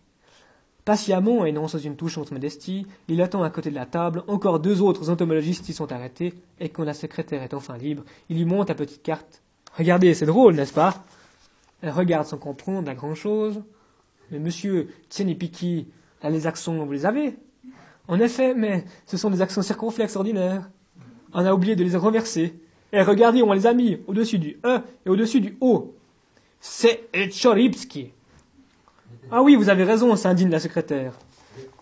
[0.85, 4.61] Patiemment, et non sans une touchante modestie, il attend à côté de la table, encore
[4.61, 8.45] deux autres entomologistes y sont arrêtés, et quand la secrétaire est enfin libre, il lui
[8.45, 9.43] montre la petite carte.
[9.77, 11.03] Regardez, c'est drôle, n'est-ce pas?
[11.81, 13.61] Elle regarde sans comprendre la grand-chose.
[14.31, 15.87] Mais monsieur Tchenipiki,
[16.23, 17.35] là les accents, vous les avez
[18.07, 20.69] En effet, mais ce sont des accents circonflexes ordinaires
[21.37, 22.55] on a oublié de les renverser.
[22.91, 25.93] Et regardez, on les a mis au-dessus du E et au-dessus du O.
[26.59, 28.11] C'est Choripski.
[29.29, 31.13] Ah oui, vous avez raison, s'indigne la secrétaire.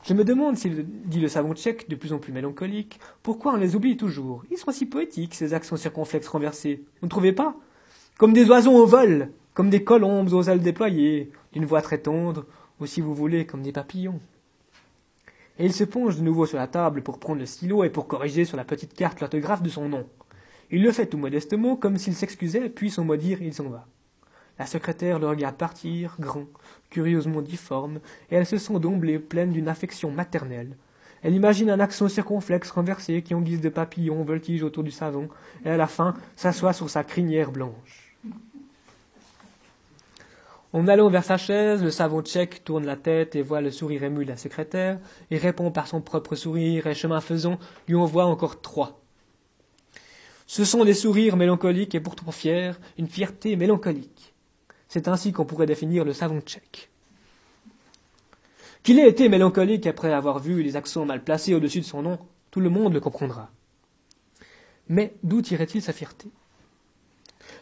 [0.04, 3.58] Je me demande, s'il dit le savant tchèque, de plus en plus mélancolique, pourquoi on
[3.58, 4.44] les oublie toujours?
[4.52, 6.84] Ils sont si poétiques, ces accents circonflexes renversés.
[7.00, 7.56] Vous ne trouvez pas?
[8.18, 12.46] Comme des oiseaux au vol, comme des colombes aux ailes déployées, d'une voix très tendre,
[12.82, 14.20] ou si vous voulez, comme des papillons
[15.58, 18.08] et il se penche de nouveau sur la table pour prendre le stylo et pour
[18.08, 20.06] corriger sur la petite carte l'orthographe de son nom.
[20.72, 23.88] Il le fait tout modestement, comme s'il s'excusait, puis sans mot dire, il s'en va.
[24.58, 26.48] La secrétaire le regarde partir, grand,
[26.90, 28.00] curieusement difforme,
[28.32, 30.76] et elle se sent d'emblée pleine d'une affection maternelle.
[31.22, 35.30] Elle imagine un accent circonflexe renversé qui, en guise de papillon, voltige autour du savon,
[35.66, 38.05] et à la fin s'assoit sur sa crinière blanche.
[40.76, 44.04] En allant vers sa chaise, le savon tchèque tourne la tête et voit le sourire
[44.04, 45.00] ému de la secrétaire,
[45.32, 49.00] et répond par son propre sourire, et chemin faisant, lui envoie encore trois.
[50.48, 54.34] Ce sont des sourires mélancoliques et pourtant fiers, une fierté mélancolique.
[54.90, 56.90] C'est ainsi qu'on pourrait définir le savon tchèque.
[58.84, 62.20] Qu'il ait été mélancolique après avoir vu les accents mal placés au-dessus de son nom,
[62.52, 63.50] tout le monde le comprendra.
[64.90, 66.28] Mais d'où tirait-il sa fierté?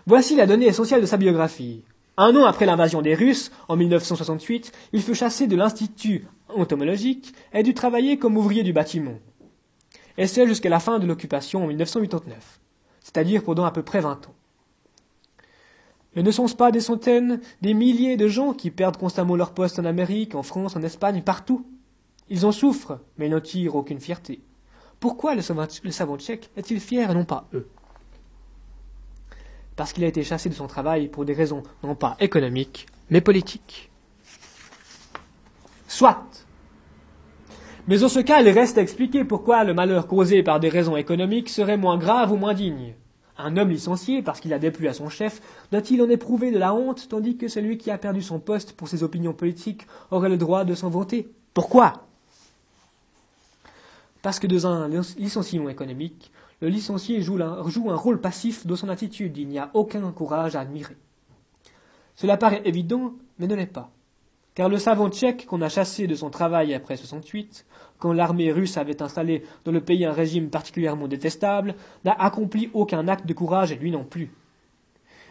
[0.07, 1.83] Voici la donnée essentielle de sa biographie.
[2.15, 7.63] Un an après l'invasion des Russes, en 1968, il fut chassé de l'Institut entomologique et
[7.63, 9.17] dut travailler comme ouvrier du bâtiment.
[10.19, 12.59] Et c'est jusqu'à la fin de l'occupation en 1989,
[12.99, 14.35] c'est-à-dire pendant à peu près vingt ans.
[16.15, 19.79] Mais ne sont-ce pas des centaines, des milliers de gens qui perdent constamment leur poste
[19.79, 21.65] en Amérique, en France, en Espagne, partout?
[22.29, 24.41] Ils en souffrent, mais n'en tirent aucune fierté.
[24.99, 27.67] Pourquoi le savant, tchèque est-il fier et non pas eux?
[29.75, 33.21] Parce qu'il a été chassé de son travail pour des raisons non pas économiques, mais
[33.21, 33.89] politiques.
[35.87, 36.23] Soit.
[37.87, 40.95] Mais en ce cas, il reste à expliquer pourquoi le malheur causé par des raisons
[40.95, 42.93] économiques serait moins grave ou moins digne.
[43.37, 46.73] Un homme licencié parce qu'il a déplu à son chef doit-il en éprouver de la
[46.73, 50.37] honte tandis que celui qui a perdu son poste pour ses opinions politiques aurait le
[50.37, 51.29] droit de s'en vanter?
[51.53, 52.05] Pourquoi?
[54.21, 56.31] Parce que dans un licenciement économique,
[56.63, 60.61] le licencié joue un, rôle passif dans son attitude, il n'y a aucun courage à
[60.61, 60.95] admirer.
[62.15, 63.91] Cela paraît évident, mais ne l'est pas.
[64.55, 67.65] Car le savant tchèque qu'on a chassé de son travail après 68
[67.99, 73.09] quand l'armée russe avait installé dans le pays un régime particulièrement détestable, n'a accompli aucun
[73.09, 74.31] acte de courage et lui non plus.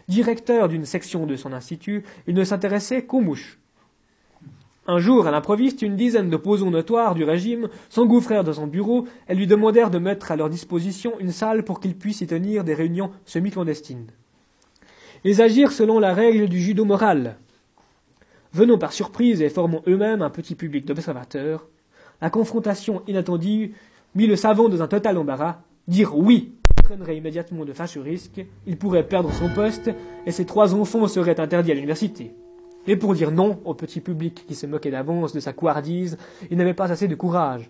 [0.07, 3.57] Directeur d'une section de son institut, il ne s'intéressait qu'aux mouches.
[4.85, 9.35] Un jour, à l'improviste, une dizaine d'opposants notoires du régime s'engouffrèrent dans son bureau et
[9.35, 12.73] lui demandèrent de mettre à leur disposition une salle pour qu'il puisse y tenir des
[12.73, 14.07] réunions semi-clandestines.
[15.23, 17.37] Ils agirent selon la règle du judo moral.
[18.51, 21.65] Venant par surprise et formant eux-mêmes un petit public d'observateurs,
[22.21, 23.73] la confrontation inattendue
[24.15, 25.59] mit le savant dans un total embarras.
[25.87, 29.89] Dire oui entraînerait immédiatement de fâcheux risques, il pourrait perdre son poste
[30.25, 32.33] et ses trois enfants seraient interdits à l'université.
[32.85, 36.17] Et pour dire non au petit public qui se moquait d'avance de sa couardise,
[36.51, 37.69] il n'avait pas assez de courage.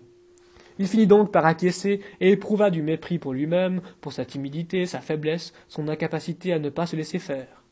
[0.79, 5.01] Il finit donc par acquiescer et éprouva du mépris pour lui-même, pour sa timidité, sa
[5.01, 7.63] faiblesse, son incapacité à ne pas se laisser faire.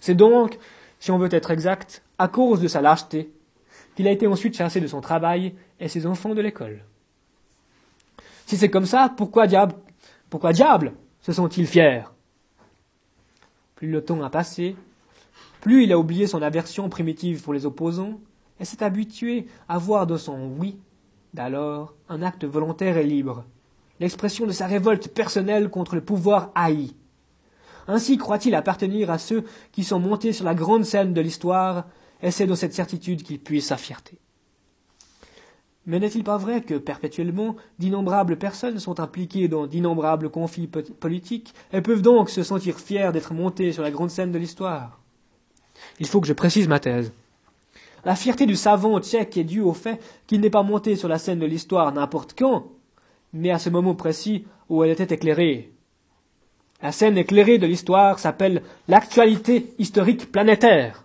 [0.00, 0.58] C'est donc,
[0.98, 3.32] si on veut être exact, à cause de sa lâcheté
[3.96, 6.84] qu'il a été ensuite chassé de son travail et ses enfants de l'école.
[8.46, 9.74] Si c'est comme ça, pourquoi diable,
[10.28, 12.02] pourquoi diable se sont-ils fiers
[13.76, 14.76] Plus le temps a passé,
[15.62, 18.18] plus il a oublié son aversion primitive pour les opposants
[18.58, 20.76] et s'est habitué à voir dans son oui
[21.34, 23.44] d'alors un acte volontaire et libre,
[24.00, 26.96] l'expression de sa révolte personnelle contre le pouvoir haï.
[27.86, 31.84] Ainsi croit-il appartenir à ceux qui sont montés sur la grande scène de l'histoire
[32.22, 34.18] et c'est dans cette certitude qu'il puise sa fierté.
[35.86, 41.82] Mais n'est-il pas vrai que, perpétuellement, d'innombrables personnes sont impliquées dans d'innombrables conflits politiques et
[41.82, 45.01] peuvent donc se sentir fiers d'être montées sur la grande scène de l'histoire?
[46.00, 47.12] Il faut que je précise ma thèse.
[48.04, 51.18] La fierté du savant tchèque est due au fait qu'il n'est pas monté sur la
[51.18, 52.66] scène de l'histoire n'importe quand,
[53.32, 55.70] mais à ce moment précis où elle était éclairée.
[56.82, 61.04] La scène éclairée de l'histoire s'appelle l'actualité historique planétaire.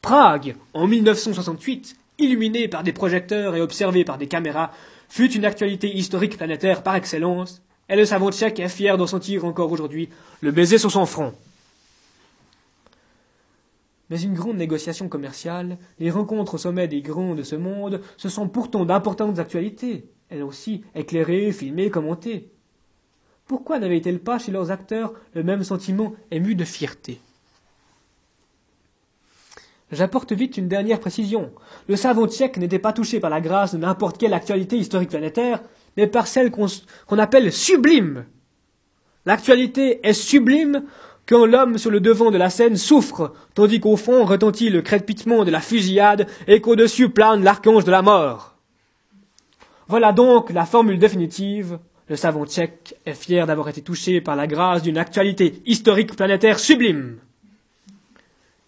[0.00, 4.70] Prague, en 1968, illuminée par des projecteurs et observée par des caméras,
[5.08, 9.44] fut une actualité historique planétaire par excellence, et le savant tchèque est fier d'en sentir
[9.44, 10.08] encore aujourd'hui
[10.40, 11.34] le baiser sur son front.
[14.12, 18.28] Mais une grande négociation commerciale, les rencontres au sommet des grands de ce monde, ce
[18.28, 22.50] sont pourtant d'importantes actualités, elles aussi éclairées, filmées, commentées.
[23.46, 27.22] Pourquoi n'avaient-elles pas chez leurs acteurs le même sentiment ému de fierté?
[29.90, 31.50] J'apporte vite une dernière précision.
[31.88, 35.62] Le savant tchèque n'était pas touché par la grâce de n'importe quelle actualité historique planétaire,
[35.96, 38.26] mais par celle qu'on appelle sublime.
[39.24, 40.84] L'actualité est sublime
[41.26, 45.44] quand l'homme sur le devant de la scène souffre, tandis qu'au fond retentit le crépitement
[45.44, 48.56] de la fusillade et qu'au-dessus plane l'archange de la mort.
[49.88, 51.78] Voilà donc la formule définitive.
[52.08, 56.58] Le savant tchèque est fier d'avoir été touché par la grâce d'une actualité historique planétaire
[56.58, 57.18] sublime.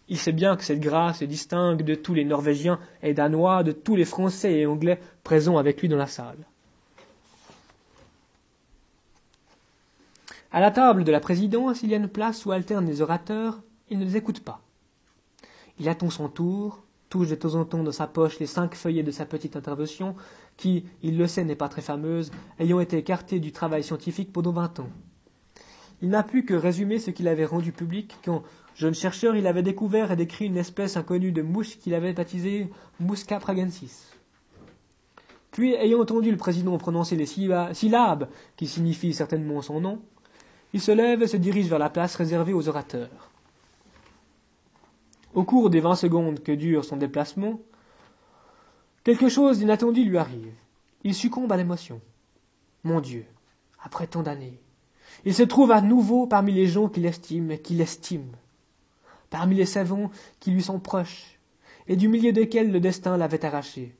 [0.08, 3.72] Il sait bien que cette grâce se distingue de tous les Norvégiens et Danois, de
[3.72, 6.46] tous les Français et Anglais présents avec lui dans la salle.
[10.54, 13.60] À la table de la présidence, il y a une place où alternent les orateurs.
[13.90, 14.62] Il ne les écoute pas.
[15.80, 19.02] Il attend son tour, touche de temps en temps dans sa poche les cinq feuillets
[19.02, 20.14] de sa petite intervention,
[20.56, 24.52] qui, il le sait, n'est pas très fameuse, ayant été écartée du travail scientifique pendant
[24.52, 24.90] vingt ans.
[26.02, 28.44] Il n'a pu que résumer ce qu'il avait rendu public quand,
[28.76, 32.70] jeune chercheur, il avait découvert et décrit une espèce inconnue de mouche qu'il avait baptisée
[33.00, 34.12] Musca pragensis.
[35.50, 40.00] Puis, ayant entendu le président prononcer les syllabes qui signifient certainement son nom,
[40.74, 43.30] il se lève et se dirige vers la place réservée aux orateurs.
[45.32, 47.60] Au cours des vingt secondes que dure son déplacement,
[49.04, 50.52] quelque chose d'inattendu lui arrive.
[51.04, 52.00] Il succombe à l'émotion.
[52.82, 53.24] Mon Dieu,
[53.84, 54.60] après tant d'années,
[55.24, 58.32] il se trouve à nouveau parmi les gens qu'il estime et qu'il estime,
[59.30, 60.10] parmi les savants
[60.40, 61.38] qui lui sont proches,
[61.86, 63.94] et du milieu desquels le destin l'avait arraché.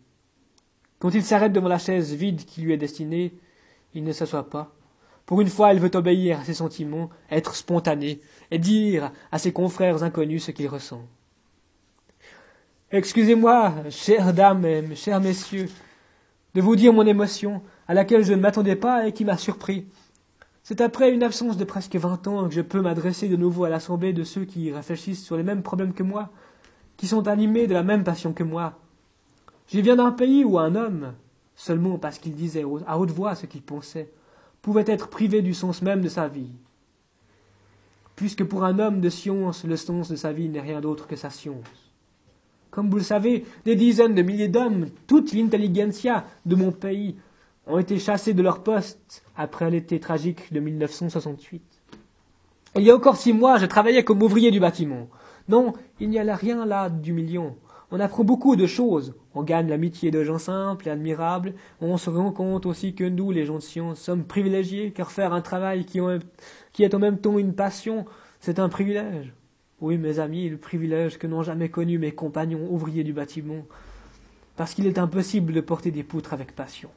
[0.99, 3.33] Quand il s'arrête devant la chaise vide qui lui est destinée,
[3.95, 4.74] il ne s'assoit pas.
[5.27, 9.53] Pour une fois, il veut obéir à ses sentiments, être spontané, et dire à ses
[9.53, 11.03] confrères inconnus ce qu'il ressent.
[12.91, 15.69] Excusez-moi, chères dames et chers messieurs,
[16.55, 19.87] de vous dire mon émotion, à laquelle je ne m'attendais pas et qui m'a surpris.
[20.63, 23.69] C'est après une absence de presque vingt ans que je peux m'adresser de nouveau à
[23.69, 26.31] l'assemblée de ceux qui réfléchissent sur les mêmes problèmes que moi,
[26.97, 28.79] qui sont animés de la même passion que moi,
[29.67, 31.15] je viens d'un pays où un homme,
[31.57, 34.13] seulement parce qu'il disait à haute voix ce qu'il pensait,
[34.65, 36.49] pouvait être privé du sens même de sa vie.
[38.17, 41.17] Puisque pour un homme de science, le sens de sa vie n'est rien d'autre que
[41.17, 41.93] sa science.
[42.71, 47.17] Comme vous le savez, des dizaines de milliers d'hommes, toute l'intelligentsia de mon pays,
[47.67, 51.63] ont été chassés de leur poste après l'été tragique de 1968.
[52.77, 55.09] Il y a encore six mois, je travaillais comme ouvrier du bâtiment.
[55.47, 57.55] Non, il n'y a rien là d'humiliant.
[57.91, 59.15] On apprend beaucoup de choses.
[59.35, 61.55] On gagne l'amitié de gens simples et admirables.
[61.81, 65.33] On se rend compte aussi que nous, les gens de science, sommes privilégiés, car faire
[65.33, 68.07] un travail qui, est en même temps une passion,
[68.41, 69.33] c'est un privilège.
[69.81, 73.65] Oui, mes amis, le privilège que n'ont jamais connu mes compagnons ouvriers du bâtiment,
[74.57, 76.91] parce qu'il est impossible de porter des poutres avec passion.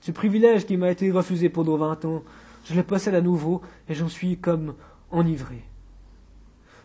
[0.00, 2.22] Ce privilège qui m'a été refusé pendant vingt ans,
[2.64, 4.74] je le possède à nouveau et j'en suis comme
[5.10, 5.64] enivré.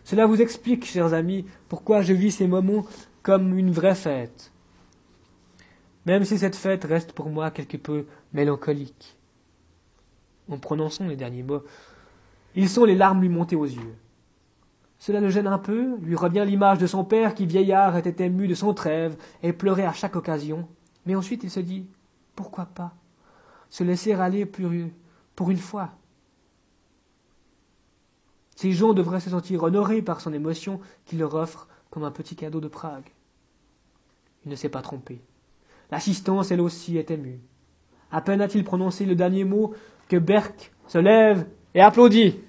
[0.04, 2.86] Cela vous explique, chers amis, pourquoi je vis ces moments
[3.24, 4.52] comme une vraie fête,
[6.06, 9.18] même si cette fête reste pour moi quelque peu mélancolique.
[10.50, 11.64] En prononçant les derniers mots,
[12.56, 13.96] ils sont les larmes lui montées aux yeux.
[14.98, 18.48] Cela le gêne un peu, lui revient l'image de son père qui, vieillard, était ému
[18.48, 20.68] de son trêve et pleurait à chaque occasion.
[21.06, 21.88] Mais ensuite il se dit
[22.36, 22.94] Pourquoi pas
[23.70, 25.92] Se laisser aller pour une fois?
[28.62, 32.36] Ces gens devraient se sentir honorés par son émotion qu'il leur offre comme un petit
[32.36, 33.10] cadeau de Prague.
[34.45, 35.19] Il ne s'est pas trompé.
[35.89, 37.39] L'assistance, elle aussi, est émue.
[38.12, 39.74] À peine a-t-il prononcé le dernier mot
[40.10, 42.39] que Berck se lève et applaudit.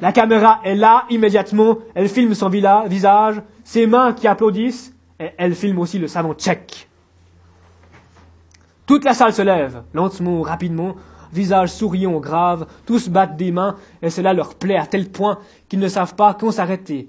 [0.00, 5.56] La caméra est là immédiatement, elle filme son visage, ses mains qui applaudissent, et elle
[5.56, 6.88] filme aussi le savant tchèque.
[8.86, 10.94] Toute la salle se lève, lentement, rapidement,
[11.32, 15.80] visage souriant grave, tous battent des mains, et cela leur plaît à tel point qu'ils
[15.80, 17.08] ne savent pas quand s'arrêter.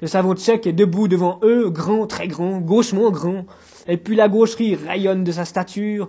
[0.00, 3.46] Le savant tchèque est debout devant eux, grand, très grand, gauchement grand,
[3.86, 6.08] et puis la gaucherie rayonne de sa stature.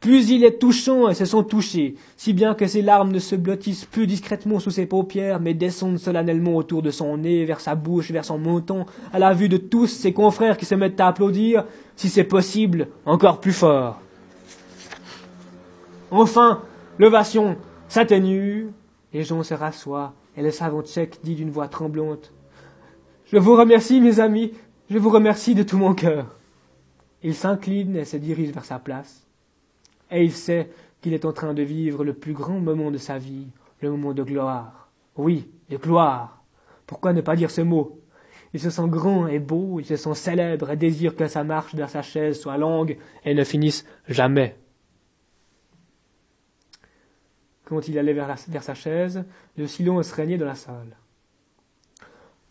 [0.00, 3.36] Plus il est touchant et se sent touché, si bien que ses larmes ne se
[3.36, 7.76] blottissent plus discrètement sous ses paupières, mais descendent solennellement autour de son nez, vers sa
[7.76, 11.06] bouche, vers son menton, à la vue de tous ses confrères qui se mettent à
[11.06, 14.00] applaudir, si c'est possible, encore plus fort.
[16.10, 16.62] Enfin,
[16.98, 17.56] L'ovation
[17.88, 18.68] s'atténue,
[19.12, 22.32] les gens se rassoient, et le savant tchèque dit d'une voix tremblante
[23.24, 24.52] Je vous remercie, mes amis,
[24.90, 26.36] je vous remercie de tout mon cœur.
[27.22, 29.26] Il s'incline et se dirige vers sa place,
[30.10, 33.16] et il sait qu'il est en train de vivre le plus grand moment de sa
[33.16, 33.46] vie,
[33.80, 34.90] le moment de gloire.
[35.16, 36.42] Oui, de gloire.
[36.86, 37.98] Pourquoi ne pas dire ce mot?
[38.52, 41.74] Il se sent grand et beau, il se sent célèbre et désire que sa marche
[41.74, 44.56] vers sa chaise soit longue et ne finisse jamais.
[47.72, 49.24] Quand il allait vers, sa chaise,
[49.56, 50.94] le silence régnait dans la salle.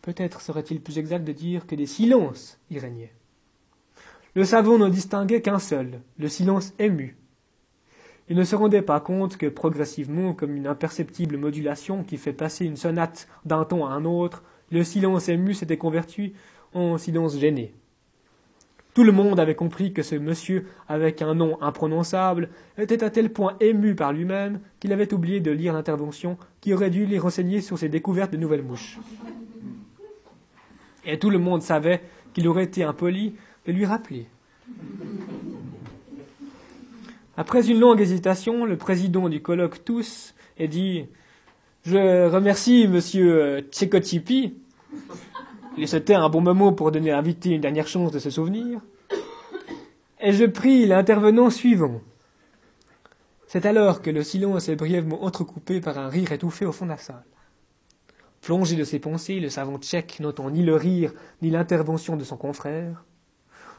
[0.02, 3.14] Peut-être serait-il plus exact de dire que des silences y régnaient.
[4.34, 7.18] Le savant n'en distinguait qu'un seul, le silence ému.
[8.30, 12.66] Il ne se rendait pas compte que progressivement, comme une imperceptible modulation qui fait passer
[12.66, 14.42] une sonate d'un ton à un autre,
[14.72, 16.34] le silence ému s'était converti
[16.74, 17.76] en silence gêné.
[18.94, 23.32] Tout le monde avait compris que ce monsieur, avec un nom imprononçable, était à tel
[23.32, 27.62] point ému par lui-même qu'il avait oublié de lire l'intervention qui aurait dû les renseigner
[27.62, 29.00] sur ses découvertes de nouvelles mouches.
[31.06, 32.02] Et tout le monde savait
[32.34, 33.36] qu'il aurait été impoli
[33.66, 34.28] de lui rappeler.
[37.38, 41.06] Après une longue hésitation, le président du colloque tous et dit
[41.84, 44.54] Je remercie monsieur Tchekotipi
[45.78, 48.30] Il se tait un bon moment pour donner à l'invité une dernière chance de se
[48.30, 48.82] souvenir.
[50.20, 52.02] Et je prie l'intervenant suivant.
[53.48, 56.92] C'est alors que le silence est brièvement entrecoupé par un rire étouffé au fond de
[56.92, 57.26] la salle.
[58.42, 62.38] Plongé de ses pensées, le savant tchèque n'entend ni le rire ni l'intervention de son
[62.38, 63.04] confrère.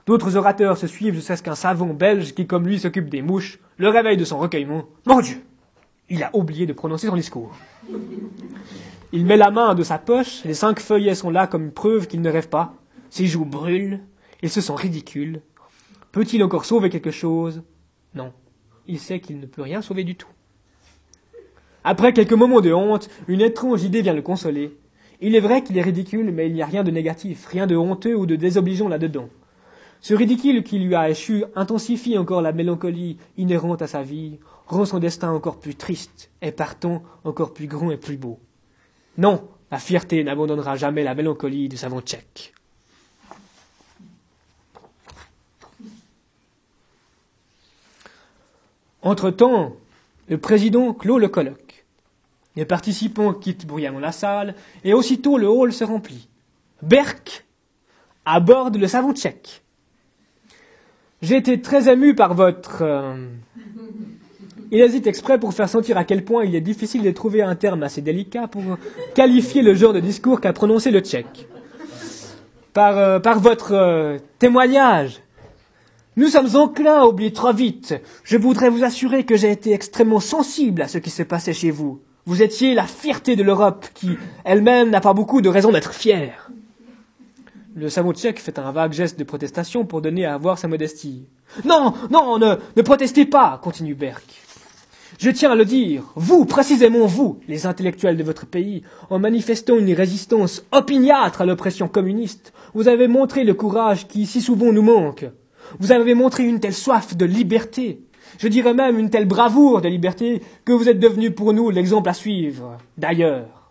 [0.06, 3.60] D'autres orateurs se suivent jusqu'à ce qu'un savant belge qui, comme lui, s'occupe des mouches,
[3.76, 4.84] le réveille de son recueillement.
[5.06, 5.42] Mon Dieu
[6.10, 7.54] Il a oublié de prononcer son discours.
[9.14, 12.22] Il met la main de sa poche, les cinq feuillets sont là comme preuve qu'il
[12.22, 12.74] ne rêve pas.
[13.10, 14.00] Ses joues brûlent,
[14.40, 15.42] il se sent ridicule.
[16.12, 17.62] Peut-il encore sauver quelque chose?
[18.14, 18.32] Non,
[18.86, 20.30] il sait qu'il ne peut rien sauver du tout.
[21.84, 24.78] Après quelques moments de honte, une étrange idée vient le consoler.
[25.20, 27.76] Il est vrai qu'il est ridicule, mais il n'y a rien de négatif, rien de
[27.76, 29.28] honteux ou de désobligeant là-dedans.
[30.00, 34.86] Ce ridicule qui lui a échu intensifie encore la mélancolie inhérente à sa vie, rend
[34.86, 38.40] son destin encore plus triste, et partant encore plus grand et plus beau.
[39.18, 42.52] Non, la fierté n'abandonnera jamais la mélancolie du savant tchèque.
[49.02, 49.76] Entre-temps,
[50.28, 51.84] le président clôt le colloque.
[52.54, 54.54] Les participants quittent bruyamment la salle,
[54.84, 56.28] et aussitôt le hall se remplit.
[56.82, 57.44] Berk
[58.24, 59.62] aborde le savant tchèque.
[61.22, 63.16] J'ai été très ému par votre euh,
[64.72, 67.54] il hésite exprès pour faire sentir à quel point il est difficile de trouver un
[67.54, 68.62] terme assez délicat pour
[69.14, 71.46] qualifier le genre de discours qu'a prononcé le tchèque.
[72.72, 75.20] Par, euh, votre euh, témoignage,
[76.16, 77.94] nous sommes enclins à oublier trop vite.
[78.24, 81.70] Je voudrais vous assurer que j'ai été extrêmement sensible à ce qui se passait chez
[81.70, 82.00] vous.
[82.24, 86.50] Vous étiez la fierté de l'Europe qui, elle-même, n'a pas beaucoup de raisons d'être fière.
[87.74, 91.26] Le savant tchèque fait un vague geste de protestation pour donner à voir sa modestie.
[91.66, 94.42] Non, non, ne, ne protestez pas, continue Berck.
[95.18, 99.76] Je tiens à le dire, vous, précisément vous, les intellectuels de votre pays, en manifestant
[99.76, 104.82] une résistance opiniâtre à l'oppression communiste, vous avez montré le courage qui si souvent nous
[104.82, 105.26] manque.
[105.78, 108.00] Vous avez montré une telle soif de liberté,
[108.38, 112.08] je dirais même une telle bravoure de liberté, que vous êtes devenu pour nous l'exemple
[112.08, 112.78] à suivre.
[112.98, 113.70] D'ailleurs,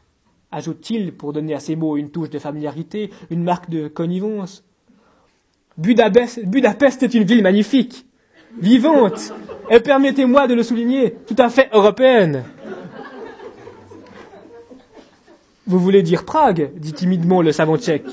[0.51, 4.63] ajoute-t-il pour donner à ces mots une touche de familiarité, une marque de connivence,
[5.77, 8.05] Budapest est une ville magnifique,
[8.61, 9.33] vivante,
[9.69, 12.43] et permettez-moi de le souligner, tout à fait européenne.
[15.67, 18.09] Vous voulez dire Prague dit timidement le savant tchèque.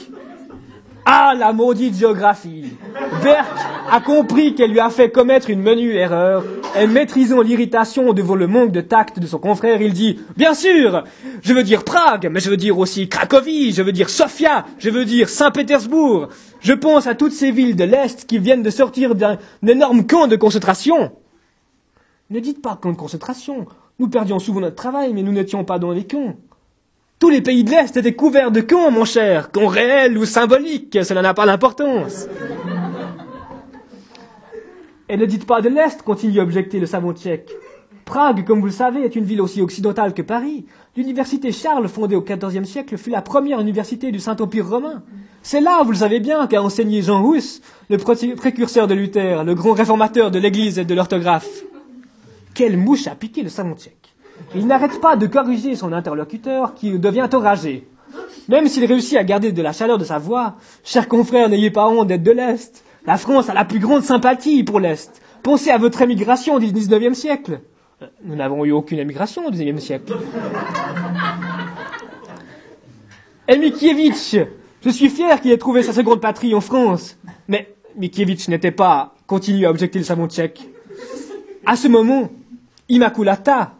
[1.05, 2.67] Ah, la maudite géographie
[3.23, 3.49] Berck
[3.91, 6.45] a compris qu'elle lui a fait commettre une menue erreur,
[6.79, 11.05] et maîtrisant l'irritation devant le manque de tact de son confrère, il dit Bien sûr
[11.43, 14.91] Je veux dire Prague, mais je veux dire aussi Cracovie, je veux dire Sofia, je
[14.91, 16.29] veux dire Saint-Pétersbourg.
[16.61, 20.27] Je pense à toutes ces villes de l'Est qui viennent de sortir d'un énorme camp
[20.27, 21.11] de concentration.
[22.31, 23.65] Ne dites pas camp de concentration.
[23.99, 26.37] Nous perdions souvent notre travail, mais nous n'étions pas dans les camps.
[27.19, 30.99] Tous les pays de l'Est étaient couverts de camps, mon cher, camps réels ou symboliques,
[31.03, 32.29] cela n'a pas d'importance.
[35.09, 37.51] Et ne dites pas de l'Est, continue à objecter le savant tchèque.
[38.05, 40.67] Prague, comme vous le savez, est une ville aussi occidentale que Paris.
[40.99, 45.03] L'université Charles, fondée au XIVe siècle, fut la première université du Saint-Empire romain.
[45.43, 49.55] C'est là, vous le savez bien, qu'a enseigné Jean Hus, le précurseur de Luther, le
[49.55, 51.65] grand réformateur de l'Église et de l'orthographe.
[52.59, 53.95] Quelle mouche a piqué le savant tchèque
[54.55, 57.87] il n'arrête pas de corriger son interlocuteur qui devient enragé.
[58.49, 61.89] Même s'il réussit à garder de la chaleur de sa voix, chers confrères, n'ayez pas
[61.89, 62.85] honte d'être de l'Est.
[63.07, 65.21] La France a la plus grande sympathie pour l'Est.
[65.45, 67.61] Pensez à votre émigration du XIXe siècle.
[68.25, 70.17] Nous n'avons eu aucune émigration au XIXe siècle.
[73.49, 74.37] Et Mikiewicz,
[74.85, 77.19] je suis fier qu'il ait trouvé sa seconde patrie en France.
[77.47, 80.69] Mais Mikiewicz n'était pas, continue à objecter le savon tchèque.
[81.67, 82.31] À ce moment,
[82.91, 83.73] Immaculata,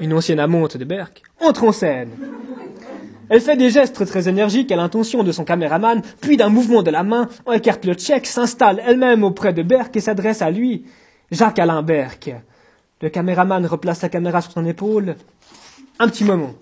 [0.00, 2.10] une ancienne amante de Berck, entre en scène.
[3.28, 6.90] Elle fait des gestes très énergiques à l'intention de son caméraman, puis d'un mouvement de
[6.90, 10.86] la main, écarte le tchèque, s'installe elle-même auprès de Berck et s'adresse à lui.
[11.30, 12.34] Jacques Alain Berck.
[13.02, 15.16] Le caméraman replace sa caméra sur son épaule.
[15.98, 16.54] Un petit moment.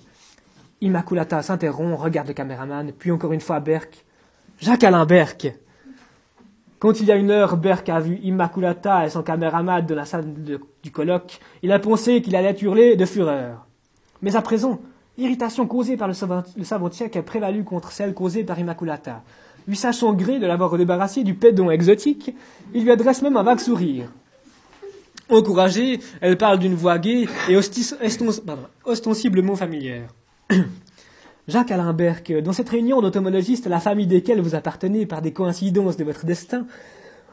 [0.81, 4.05] Immaculata s'interrompt, regarde le caméraman, puis encore une fois Berck.
[4.61, 5.55] Jacques Alain Berck.
[6.81, 10.07] Quand il y a une heure, Berck a vu Immaculata et son caméraman dans la
[10.07, 13.67] salle du colloque, il a pensé qu'il allait hurler de fureur.
[14.23, 14.81] Mais à présent,
[15.19, 19.23] l'irritation causée par le savant, tchèque a prévalu contre celle causée par Immaculata.
[19.69, 22.35] Lui sachant gré de l'avoir débarrassé du pédon exotique,
[22.73, 24.11] il lui adresse même un vague sourire.
[25.29, 27.57] Encouragée, elle parle d'une voix gaie et
[28.87, 30.09] ostensiblement familière.
[31.51, 35.33] Jacques Alain Berck, dans cette réunion d'entomologistes à la famille desquels vous appartenez par des
[35.33, 36.65] coïncidences de votre destin,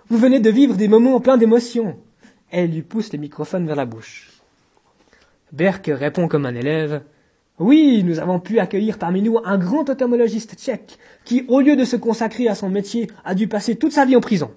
[0.10, 1.96] vous venez de vivre des moments pleins d'émotions.
[2.50, 4.32] Elle lui pousse le microphone vers la bouche.
[5.52, 7.04] Berck répond comme un élève.
[7.60, 11.86] Oui, nous avons pu accueillir parmi nous un grand automologiste tchèque qui, au lieu de
[11.86, 14.50] se consacrer à son métier, a dû passer toute sa vie en prison.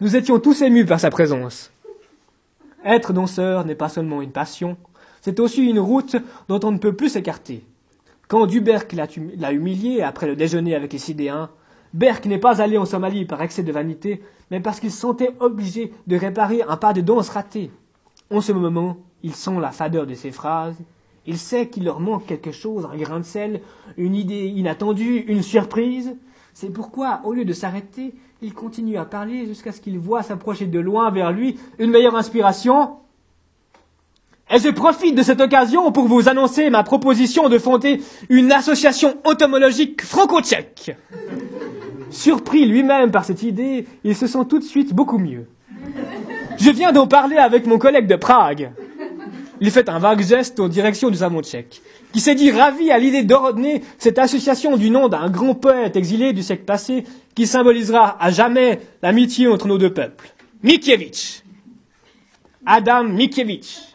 [0.00, 1.70] Nous étions tous émus par sa présence.
[2.84, 4.76] Être danseur n'est pas seulement une passion,
[5.22, 6.16] c'est aussi une route
[6.48, 7.64] dont on ne peut plus s'écarter.
[8.28, 11.50] Quand Duberck l'a humilié après le déjeuner avec les Sidéens,
[11.94, 15.34] Berck n'est pas allé en Somalie par excès de vanité, mais parce qu'il se sentait
[15.40, 17.70] obligé de réparer un pas de danse raté.
[18.30, 20.76] En ce moment, il sent la fadeur de ses phrases,
[21.26, 23.60] il sait qu'il leur manque quelque chose, un grain de sel,
[23.96, 26.16] une idée inattendue, une surprise.
[26.54, 30.66] C'est pourquoi, au lieu de s'arrêter, il continue à parler jusqu'à ce qu'il voit s'approcher
[30.66, 32.96] de loin vers lui une meilleure inspiration.
[34.50, 39.16] Et je profite de cette occasion pour vous annoncer ma proposition de fonder une association
[39.24, 40.96] entomologique franco-tchèque.
[42.10, 45.46] Surpris lui-même par cette idée, il se sent tout de suite beaucoup mieux.
[46.58, 48.72] Je viens d'en parler avec mon collègue de Prague.
[49.60, 51.80] Il fait un vague geste en direction du savon tchèque,
[52.12, 56.32] qui s'est dit ravi à l'idée d'ordonner cette association du nom d'un grand poète exilé
[56.32, 60.30] du siècle passé qui symbolisera à jamais l'amitié entre nos deux peuples.
[60.62, 61.44] Mickiewicz.
[62.66, 63.91] Adam Mickiewicz.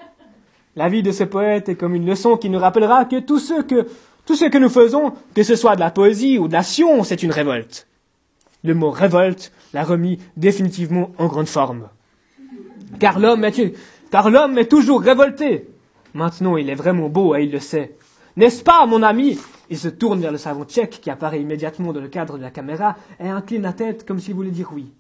[0.78, 3.64] La vie de ce poète est comme une leçon qui nous rappellera que tout ce
[3.64, 3.88] que,
[4.28, 7.08] tout ce que nous faisons, que ce soit de la poésie ou de la science,
[7.08, 7.88] c'est une révolte.
[8.64, 11.90] Le mot révolte l'a remis définitivement en grande forme.
[13.00, 13.74] Car l'homme est,
[14.12, 15.68] car l'homme est toujours révolté.
[16.14, 17.96] Maintenant, il est vraiment beau et il le sait.
[18.36, 19.40] N'est-ce pas, mon ami?
[19.72, 22.52] Il se tourne vers le savant tchèque qui apparaît immédiatement dans le cadre de la
[22.52, 24.92] caméra et incline la tête comme s'il voulait dire oui.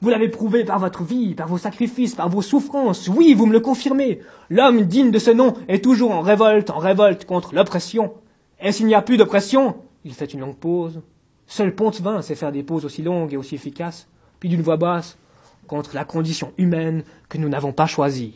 [0.00, 3.08] Vous l'avez prouvé par votre vie, par vos sacrifices, par vos souffrances.
[3.08, 4.20] Oui, vous me le confirmez.
[4.48, 8.12] L'homme digne de ce nom est toujours en révolte, en révolte contre l'oppression.
[8.60, 11.00] Et s'il n'y a plus d'oppression Il fait une longue pause.
[11.48, 14.06] Seul Pontevin sait faire des pauses aussi longues et aussi efficaces.
[14.38, 15.18] Puis d'une voix basse,
[15.66, 18.34] contre la condition humaine que nous n'avons pas choisie.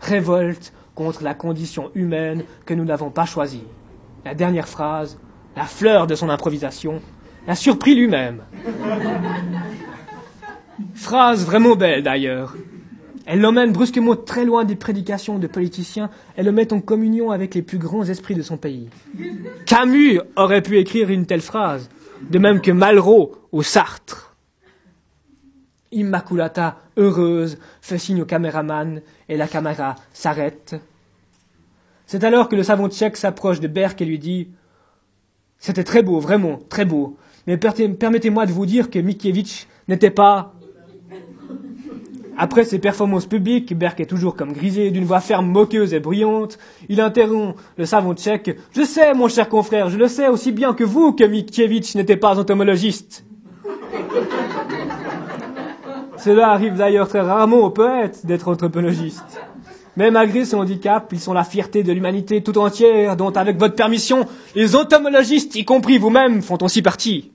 [0.00, 3.64] Révolte contre la condition humaine que nous n'avons pas choisie.
[4.24, 5.18] La dernière phrase,
[5.54, 7.00] la fleur de son improvisation,
[7.46, 8.42] l'a surpris lui-même.
[10.94, 12.56] Phrase vraiment belle d'ailleurs.
[13.26, 17.54] Elle l'emmène brusquement très loin des prédications de politiciens et le met en communion avec
[17.54, 18.88] les plus grands esprits de son pays.
[19.66, 21.90] Camus aurait pu écrire une telle phrase,
[22.30, 24.36] de même que Malraux ou Sartre.
[25.90, 30.76] Immaculata, heureuse, fait signe au caméraman et la caméra s'arrête.
[32.06, 34.50] C'est alors que le savant tchèque s'approche de Berck et lui dit
[35.58, 37.16] C'était très beau, vraiment, très beau.
[37.46, 40.52] Mais permettez-moi de vous dire que Mickiewicz n'était pas.
[42.38, 46.58] Après ses performances publiques, Berck est toujours comme grisé, d'une voix ferme, moqueuse et bruyante.
[46.88, 48.58] Il interrompt le savant tchèque.
[48.74, 52.16] Je sais, mon cher confrère, je le sais aussi bien que vous que Mickiewicz n'était
[52.16, 53.24] pas entomologiste.
[56.18, 59.40] Cela arrive d'ailleurs très rarement aux poètes d'être anthropologistes.
[59.96, 63.76] Mais malgré ce handicap, ils sont la fierté de l'humanité tout entière, dont, avec votre
[63.76, 67.32] permission, les entomologistes, y compris vous-même, font aussi partie.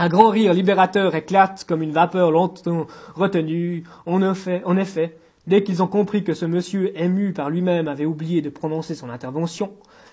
[0.00, 2.86] Un grand rire libérateur éclate comme une vapeur longtemps
[3.16, 3.82] retenue.
[4.06, 5.18] En effet,
[5.48, 9.10] dès qu'ils ont compris que ce monsieur ému par lui-même avait oublié de prononcer son
[9.10, 9.72] intervention,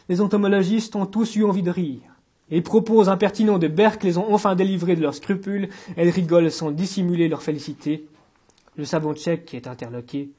[0.10, 2.02] les entomologistes ont tous eu envie de rire.
[2.50, 6.72] Les propos impertinents de Berck les ont enfin délivrés de leurs scrupules, ils rigolent sans
[6.72, 8.08] dissimuler leur félicité.
[8.78, 10.32] Le savant tchèque qui est interloqué.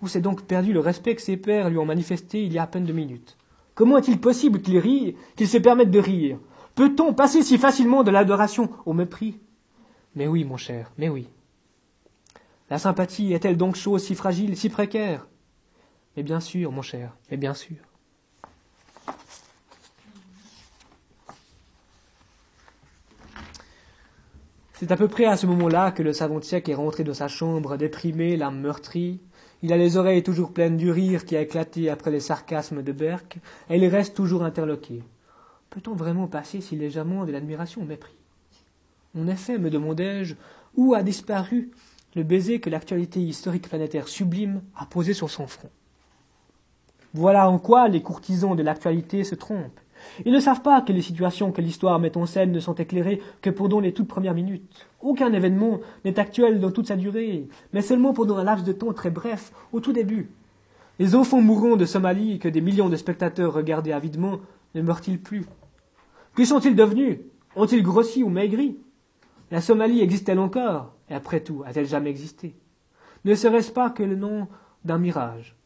[0.00, 2.62] Où s'est donc perdu le respect que ses pères lui ont manifesté il y a
[2.62, 3.36] à peine deux minutes?
[3.74, 6.38] Comment est-il possible qu'il rie, qu'il se permette de rire?
[6.76, 9.40] Peut-on passer si facilement de l'adoration au mépris?
[10.14, 11.26] Mais oui, mon cher, mais oui.
[12.68, 15.26] La sympathie est-elle donc chose si fragile, si précaire?
[16.16, 17.78] Mais bien sûr, mon cher, mais bien sûr.
[24.74, 27.28] C'est à peu près à ce moment-là que le savant tchèque est rentré dans sa
[27.28, 29.22] chambre, déprimé, l'âme meurtrie.
[29.62, 32.92] Il a les oreilles toujours pleines du rire qui a éclaté après les sarcasmes de
[32.92, 33.38] Berck,
[33.70, 35.02] et il reste toujours interloqué.
[35.76, 38.16] Peut-on vraiment passer si légèrement de l'admiration au mépris?
[39.14, 40.34] En effet, me demandai-je,
[40.74, 41.70] où a disparu
[42.14, 45.68] le baiser que l'actualité historique planétaire sublime a posé sur son front?
[47.12, 49.78] Voilà en quoi les courtisans de l'actualité se trompent.
[50.24, 53.20] Ils ne savent pas que les situations que l'histoire met en scène ne sont éclairées
[53.42, 54.86] que pendant les toutes premières minutes.
[55.02, 58.94] Aucun événement n'est actuel dans toute sa durée, mais seulement pendant un laps de temps
[58.94, 60.30] très bref, au tout début.
[60.98, 64.40] Les enfants mourants de Somalie que des millions de spectateurs regardaient avidement
[64.74, 65.44] ne meurent-ils plus?
[66.36, 67.18] Que sont-ils devenus?
[67.56, 68.78] Ont-ils grossi ou maigri?
[69.50, 70.94] La Somalie existe-t-elle encore?
[71.08, 72.54] Et après tout, a-t-elle jamais existé?
[73.24, 74.46] Ne serait-ce pas que le nom
[74.84, 75.56] d'un mirage?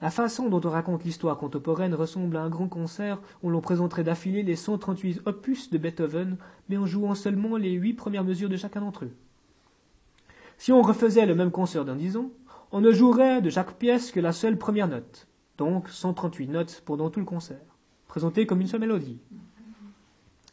[0.00, 4.02] La façon dont on raconte l'histoire contemporaine ressemble à un grand concert où l'on présenterait
[4.02, 6.38] d'affilée les 138 opus de Beethoven,
[6.68, 9.12] mais en jouant seulement les huit premières mesures de chacun d'entre eux.
[10.56, 12.16] Si on refaisait le même concert dans dix
[12.72, 17.10] On ne jouerait de chaque pièce que la seule première note, donc 138 notes pendant
[17.10, 17.71] tout le concert,
[18.12, 19.16] présentées comme une seule mélodie.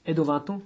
[0.05, 0.61] Et dans 20 ans,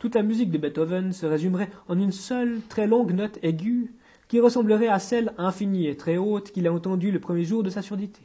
[0.00, 3.94] toute la musique de Beethoven se résumerait en une seule très longue note aiguë
[4.26, 7.70] qui ressemblerait à celle infinie et très haute qu'il a entendue le premier jour de
[7.70, 8.22] sa surdité.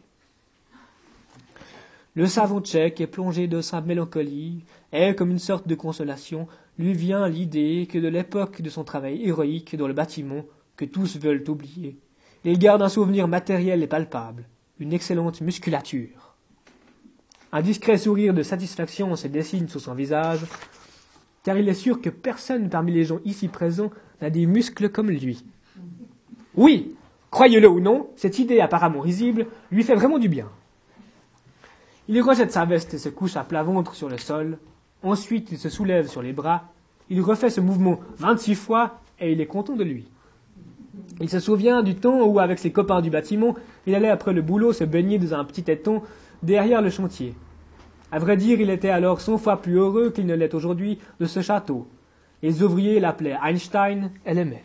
[2.16, 6.48] Le savant tchèque est plongé de sa mélancolie, et, comme une sorte de consolation,
[6.80, 10.44] lui vient l'idée que de l'époque de son travail héroïque dans le bâtiment,
[10.76, 12.00] que tous veulent oublier,
[12.44, 14.46] il garde un souvenir matériel et palpable,
[14.80, 16.27] une excellente musculature.
[17.52, 20.42] Un discret sourire de satisfaction se dessine sur son visage,
[21.44, 23.92] car il est sûr que personne parmi les gens ici présents
[24.22, 25.46] n'a des muscles comme lui.
[26.56, 26.96] Oui,
[27.32, 30.50] croyez-le ou non, cette idée apparemment risible lui fait vraiment du bien.
[32.10, 34.58] Il rejette sa veste et se couche à plat ventre sur le sol.
[35.04, 36.66] Ensuite, il se soulève sur les bras.
[37.10, 40.08] Il refait ce mouvement vingt-six fois et il est content de lui.
[41.22, 44.42] Il se souvient du temps où, avec ses copains du bâtiment, il allait après le
[44.42, 46.04] boulot se baigner dans un petit étang
[46.44, 47.34] derrière le chantier.
[48.12, 51.26] À vrai dire, il était alors cent fois plus heureux qu'il ne l'est aujourd'hui de
[51.26, 51.88] ce château.
[52.42, 54.64] Les ouvriers l'appelaient Einstein et l'aimaient.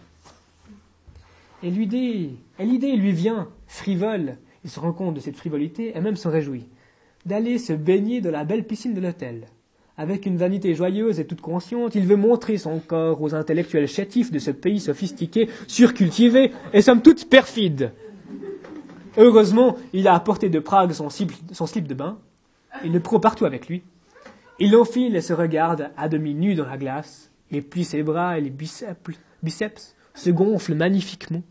[1.62, 6.00] Et l'idée, et l'idée lui vient, frivole, il se rend compte de cette frivolité et
[6.00, 6.66] même s'en réjouit,
[7.26, 9.46] d'aller se baigner dans la belle piscine de l'hôtel.
[9.96, 14.32] Avec une vanité joyeuse et toute consciente, il veut montrer son corps aux intellectuels chétifs
[14.32, 17.92] de ce pays sophistiqué, surcultivé et somme toute perfide.
[19.16, 22.18] Heureusement, il a apporté de Prague son slip de bain,
[22.84, 23.82] il le prend partout avec lui.
[24.58, 27.30] Il l'enfile et se regarde à demi nu dans la glace.
[27.50, 29.10] Et puis ses bras et les biceps,
[29.42, 31.42] biceps se gonflent magnifiquement.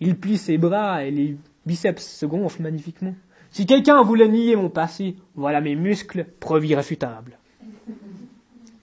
[0.00, 1.36] Il plie ses bras et les
[1.66, 3.14] biceps se gonflent magnifiquement.
[3.50, 7.38] Si quelqu'un voulait nier mon passé, voilà mes muscles, preuve irréfutable.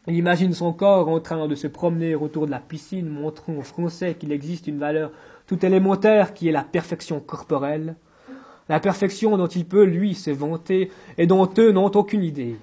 [0.07, 3.63] Il imagine son corps en train de se promener autour de la piscine, montrant aux
[3.63, 5.11] Français qu'il existe une valeur
[5.47, 7.95] tout élémentaire qui est la perfection corporelle,
[8.69, 12.57] la perfection dont il peut, lui, se vanter et dont eux n'ont aucune idée.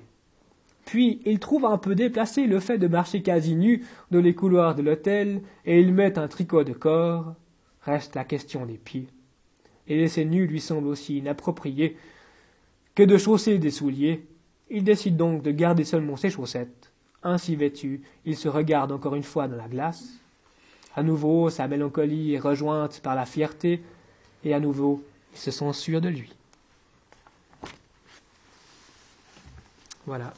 [0.84, 4.74] Puis il trouve un peu déplacé le fait de marcher quasi nu dans les couloirs
[4.74, 7.34] de l'hôtel et il met un tricot de corps.
[7.80, 9.08] Reste la question des pieds.
[9.88, 11.96] Et laisser nu lui semble aussi inapproprié
[12.94, 14.26] que de chausser des souliers.
[14.70, 16.92] Il décide donc de garder seulement ses chaussettes.
[17.22, 20.20] Ainsi vêtu, il se regarde encore une fois dans la glace.
[20.96, 23.82] À nouveau, sa mélancolie est rejointe par la fierté,
[24.44, 26.32] et à nouveau, ils se sont sûrs de lui.
[30.06, 30.32] Voilà.